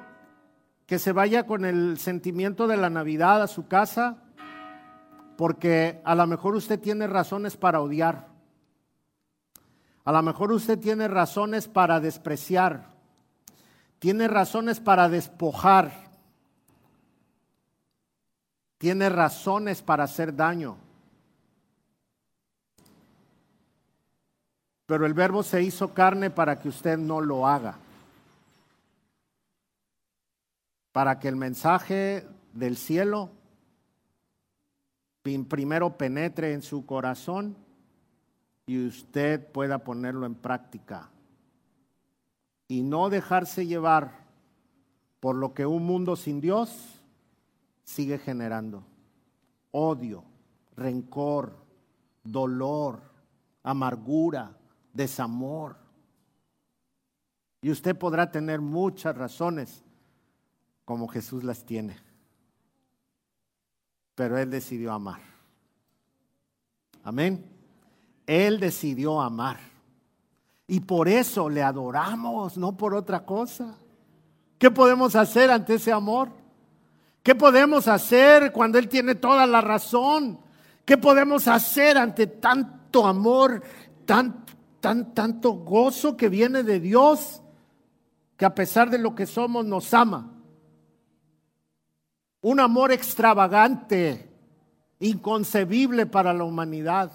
que 0.85 0.99
se 0.99 1.11
vaya 1.11 1.45
con 1.45 1.65
el 1.65 1.97
sentimiento 1.97 2.67
de 2.67 2.77
la 2.77 2.89
Navidad 2.89 3.41
a 3.41 3.47
su 3.47 3.67
casa, 3.67 4.17
porque 5.37 6.01
a 6.05 6.15
lo 6.15 6.27
mejor 6.27 6.55
usted 6.55 6.79
tiene 6.79 7.07
razones 7.07 7.57
para 7.57 7.81
odiar, 7.81 8.27
a 10.05 10.11
lo 10.11 10.21
mejor 10.21 10.51
usted 10.51 10.79
tiene 10.79 11.07
razones 11.07 11.67
para 11.67 11.99
despreciar, 11.99 12.94
tiene 14.05 14.27
razones 14.27 14.79
para 14.79 15.09
despojar, 15.09 15.91
tiene 18.77 19.09
razones 19.09 19.81
para 19.81 20.03
hacer 20.03 20.35
daño. 20.35 20.77
Pero 24.85 25.07
el 25.07 25.15
verbo 25.15 25.41
se 25.41 25.63
hizo 25.63 25.91
carne 25.95 26.29
para 26.29 26.59
que 26.59 26.69
usted 26.69 26.99
no 26.99 27.19
lo 27.19 27.47
haga. 27.47 27.79
Para 30.91 31.19
que 31.19 31.27
el 31.27 31.35
mensaje 31.35 32.27
del 32.53 32.77
cielo 32.77 33.31
primero 35.23 35.97
penetre 35.97 36.53
en 36.53 36.61
su 36.61 36.85
corazón 36.85 37.57
y 38.67 38.85
usted 38.85 39.51
pueda 39.51 39.79
ponerlo 39.79 40.27
en 40.27 40.35
práctica. 40.35 41.09
Y 42.67 42.81
no 42.83 43.09
dejarse 43.09 43.67
llevar 43.67 44.25
por 45.19 45.35
lo 45.35 45.53
que 45.53 45.65
un 45.65 45.85
mundo 45.85 46.15
sin 46.15 46.41
Dios 46.41 47.01
sigue 47.83 48.17
generando. 48.17 48.83
Odio, 49.71 50.23
rencor, 50.75 51.55
dolor, 52.23 53.01
amargura, 53.63 54.57
desamor. 54.93 55.77
Y 57.61 57.71
usted 57.71 57.97
podrá 57.97 58.31
tener 58.31 58.61
muchas 58.61 59.17
razones 59.17 59.83
como 60.85 61.07
Jesús 61.07 61.43
las 61.43 61.65
tiene. 61.65 61.97
Pero 64.13 64.37
Él 64.37 64.49
decidió 64.49 64.93
amar. 64.93 65.21
Amén. 67.03 67.45
Él 68.25 68.59
decidió 68.59 69.21
amar. 69.21 69.59
Y 70.67 70.79
por 70.79 71.07
eso 71.07 71.49
le 71.49 71.61
adoramos, 71.61 72.57
no 72.57 72.75
por 72.75 72.95
otra 72.95 73.25
cosa. 73.25 73.75
¿Qué 74.57 74.71
podemos 74.71 75.15
hacer 75.15 75.51
ante 75.51 75.75
ese 75.75 75.91
amor? 75.91 76.29
¿Qué 77.21 77.35
podemos 77.35 77.87
hacer 77.87 78.51
cuando 78.51 78.77
Él 78.77 78.87
tiene 78.87 79.15
toda 79.15 79.45
la 79.45 79.61
razón? 79.61 80.39
¿Qué 80.85 80.97
podemos 80.97 81.47
hacer 81.47 81.97
ante 81.97 82.27
tanto 82.27 83.05
amor, 83.05 83.61
tan, 84.05 84.45
tan, 84.79 85.13
tanto 85.13 85.53
gozo 85.53 86.15
que 86.15 86.29
viene 86.29 86.63
de 86.63 86.79
Dios, 86.79 87.41
que 88.37 88.45
a 88.45 88.53
pesar 88.53 88.89
de 88.89 88.97
lo 88.97 89.15
que 89.15 89.25
somos 89.25 89.65
nos 89.65 89.93
ama. 89.93 90.31
Un 92.41 92.59
amor 92.59 92.91
extravagante, 92.91 94.29
inconcebible 94.99 96.05
para 96.05 96.33
la 96.33 96.43
humanidad, 96.43 97.11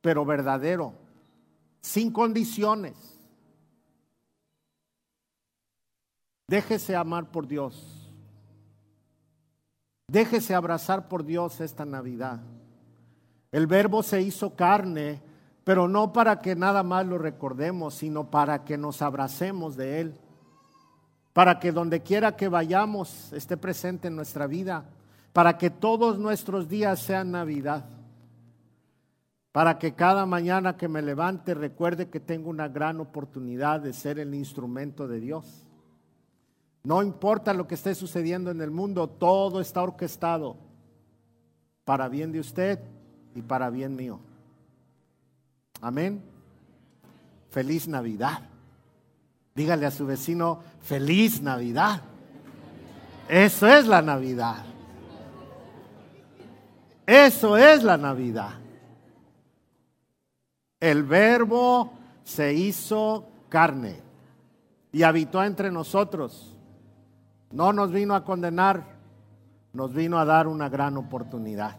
pero 0.00 0.24
verdadero, 0.24 0.94
sin 1.80 2.12
condiciones. 2.12 2.94
Déjese 6.46 6.96
amar 6.96 7.30
por 7.30 7.46
Dios. 7.46 8.12
Déjese 10.08 10.54
abrazar 10.54 11.08
por 11.08 11.24
Dios 11.24 11.60
esta 11.60 11.84
Navidad. 11.84 12.40
El 13.52 13.68
verbo 13.68 14.02
se 14.02 14.20
hizo 14.22 14.56
carne, 14.56 15.22
pero 15.62 15.86
no 15.86 16.12
para 16.12 16.40
que 16.40 16.56
nada 16.56 16.82
más 16.82 17.06
lo 17.06 17.18
recordemos, 17.18 17.94
sino 17.94 18.30
para 18.30 18.64
que 18.64 18.76
nos 18.76 19.02
abracemos 19.02 19.76
de 19.76 20.00
Él. 20.00 20.14
Para 21.32 21.60
que 21.60 21.70
donde 21.70 22.02
quiera 22.02 22.34
que 22.34 22.48
vayamos 22.48 23.32
esté 23.32 23.56
presente 23.56 24.08
en 24.08 24.16
nuestra 24.16 24.48
vida. 24.48 24.84
Para 25.32 25.56
que 25.58 25.70
todos 25.70 26.18
nuestros 26.18 26.68
días 26.68 26.98
sean 26.98 27.30
Navidad. 27.30 27.84
Para 29.52 29.78
que 29.78 29.94
cada 29.94 30.26
mañana 30.26 30.76
que 30.76 30.88
me 30.88 31.02
levante 31.02 31.54
recuerde 31.54 32.08
que 32.08 32.20
tengo 32.20 32.50
una 32.50 32.68
gran 32.68 33.00
oportunidad 33.00 33.80
de 33.80 33.92
ser 33.92 34.18
el 34.18 34.34
instrumento 34.34 35.08
de 35.08 35.20
Dios 35.20 35.66
no 36.82 37.02
importa 37.02 37.52
lo 37.52 37.66
que 37.66 37.74
esté 37.74 37.94
sucediendo 37.94 38.50
en 38.50 38.60
el 38.60 38.70
mundo, 38.70 39.08
todo 39.08 39.60
está 39.60 39.82
orquestado 39.82 40.56
para 41.84 42.08
bien 42.08 42.32
de 42.32 42.40
usted 42.40 42.78
y 43.34 43.42
para 43.42 43.68
bien 43.68 43.94
mío. 43.96 44.20
Amén. 45.82 46.22
Feliz 47.50 47.86
Navidad. 47.86 48.48
Dígale 49.54 49.84
a 49.84 49.90
su 49.90 50.06
vecino, 50.06 50.60
feliz 50.80 51.42
Navidad. 51.42 52.00
Eso 53.28 53.66
es 53.66 53.86
la 53.86 54.00
Navidad. 54.00 54.64
Eso 57.06 57.56
es 57.56 57.82
la 57.82 57.98
Navidad. 57.98 58.54
El 60.80 61.04
verbo 61.04 61.92
se 62.24 62.54
hizo 62.54 63.28
carne 63.50 64.00
y 64.92 65.02
habitó 65.02 65.44
entre 65.44 65.70
nosotros. 65.70 66.56
No 67.52 67.72
nos 67.74 67.92
vino 67.92 68.14
a 68.14 68.24
condenar, 68.24 68.96
nos 69.74 69.92
vino 69.92 70.18
a 70.18 70.24
dar 70.24 70.48
una 70.48 70.70
gran 70.70 70.96
oportunidad. 70.96 71.76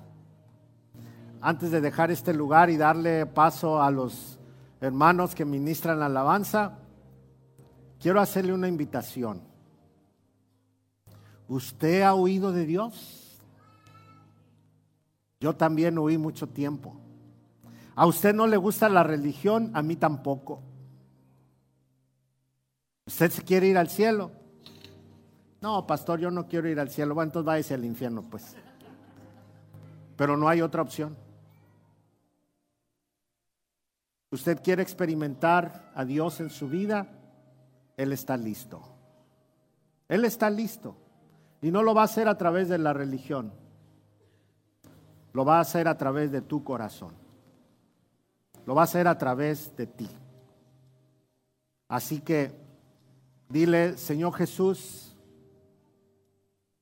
Antes 1.42 1.72
de 1.72 1.82
dejar 1.82 2.12
este 2.12 2.34
lugar 2.34 2.70
y 2.70 2.78
darle 2.78 3.26
paso 3.26 3.82
a 3.82 3.90
los 3.90 4.38
hermanos 4.80 5.34
que 5.34 5.46
ministran 5.46 6.00
la 6.00 6.06
alabanza, 6.06 6.78
quiero 8.00 8.22
hacerle 8.22 8.54
una 8.54 8.68
invitación. 8.68 9.42
¿Usted 11.48 12.04
ha 12.04 12.14
oído 12.14 12.52
de 12.52 12.66
Dios? 12.66 13.42
Yo 15.40 15.56
también 15.56 15.98
oí 15.98 16.20
mucho 16.20 16.48
tiempo. 16.48 17.01
¿A 17.96 18.06
usted 18.06 18.34
no 18.34 18.48
le 18.48 18.58
gusta 18.58 18.90
la 18.90 19.04
religión? 19.04 19.72
A 19.74 19.82
mí 19.82 19.96
tampoco. 19.96 20.62
¿Usted 23.06 23.32
quiere 23.46 23.68
ir 23.68 23.78
al 23.78 23.90
cielo? 23.90 24.32
No, 25.60 25.86
pastor, 25.86 26.20
yo 26.20 26.32
no 26.32 26.48
quiero 26.48 26.70
ir 26.70 26.80
al 26.80 26.90
cielo. 26.90 27.14
Bueno, 27.14 27.30
entonces 27.30 27.46
váyase 27.46 27.74
al 27.74 27.86
infierno, 27.86 28.24
pues. 28.24 28.56
Pero 30.16 30.38
no 30.38 30.48
hay 30.48 30.62
otra 30.62 30.82
opción. 30.82 31.16
Usted 34.32 34.62
quiere 34.64 34.82
experimentar 34.82 35.92
a 35.94 36.06
Dios 36.06 36.40
en 36.40 36.50
su 36.50 36.70
vida, 36.70 37.08
Él 37.98 38.14
está 38.14 38.38
listo. 38.38 38.82
Él 40.08 40.24
está 40.24 40.50
listo. 40.50 40.96
Y 41.62 41.70
no 41.70 41.84
lo 41.84 41.94
va 41.94 42.02
a 42.02 42.06
hacer 42.06 42.28
a 42.28 42.38
través 42.38 42.70
de 42.70 42.78
la 42.78 42.94
religión. 42.94 43.54
Lo 45.34 45.46
va 45.46 45.58
a 45.58 45.62
hacer 45.62 45.88
a 45.88 45.98
través 45.98 46.32
de 46.32 46.42
tu 46.42 46.64
corazón. 46.64 47.21
Lo 48.72 48.76
va 48.76 48.84
a 48.84 48.86
hacer 48.86 49.06
a 49.10 49.18
través 49.18 49.76
de 49.76 49.86
ti. 49.86 50.08
Así 51.90 52.22
que 52.22 52.56
dile, 53.50 53.98
Señor 53.98 54.34
Jesús, 54.34 55.14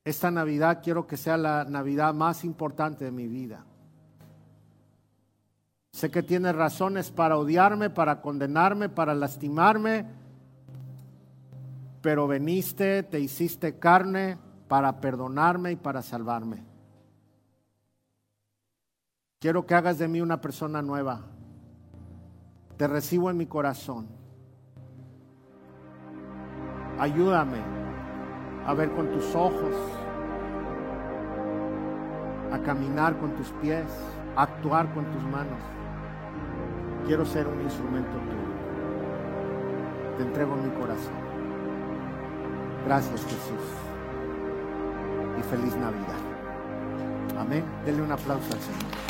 esta 0.03 0.29
Navidad 0.29 0.81
quiero 0.83 1.07
que 1.07 1.17
sea 1.17 1.35
la 1.35 1.65
Navidad 1.65 2.13
más 2.13 2.45
importante 2.45 3.05
de 3.05 3.11
mi 3.11 3.25
vida. 3.25 3.65
Sé 5.91 6.11
que 6.11 6.21
tienes 6.21 6.53
razones 6.53 7.09
para 7.09 7.39
odiarme, 7.39 7.89
para 7.89 8.21
condenarme, 8.21 8.89
para 8.89 9.15
lastimarme, 9.15 10.05
pero 12.03 12.27
veniste, 12.27 13.01
te 13.01 13.19
hiciste 13.19 13.79
carne 13.79 14.37
para 14.67 15.01
perdonarme 15.01 15.71
y 15.71 15.75
para 15.75 16.03
salvarme. 16.03 16.63
Quiero 19.39 19.65
que 19.65 19.73
hagas 19.73 19.97
de 19.97 20.07
mí 20.07 20.21
una 20.21 20.39
persona 20.39 20.83
nueva. 20.83 21.38
Te 22.79 22.87
recibo 22.87 23.29
en 23.29 23.35
mi 23.35 23.45
corazón. 23.45 24.07
Ayúdame 26.97 27.57
a 28.65 28.73
ver 28.73 28.89
con 28.91 29.11
tus 29.11 29.35
ojos, 29.35 29.75
a 32.53 32.59
caminar 32.59 33.19
con 33.19 33.35
tus 33.35 33.49
pies, 33.61 33.83
a 34.37 34.43
actuar 34.43 34.93
con 34.93 35.03
tus 35.11 35.21
manos. 35.23 35.59
Quiero 37.05 37.25
ser 37.25 37.47
un 37.47 37.61
instrumento 37.63 38.11
tuyo. 38.11 38.55
Te 40.15 40.23
entrego 40.23 40.55
mi 40.55 40.69
corazón. 40.79 41.19
Gracias 42.85 43.25
Jesús. 43.25 43.73
Y 45.37 45.43
feliz 45.43 45.75
Navidad. 45.75 46.21
Amén. 47.37 47.65
Denle 47.83 48.03
un 48.03 48.11
aplauso 48.13 48.53
al 48.53 48.59
Señor. 48.61 49.08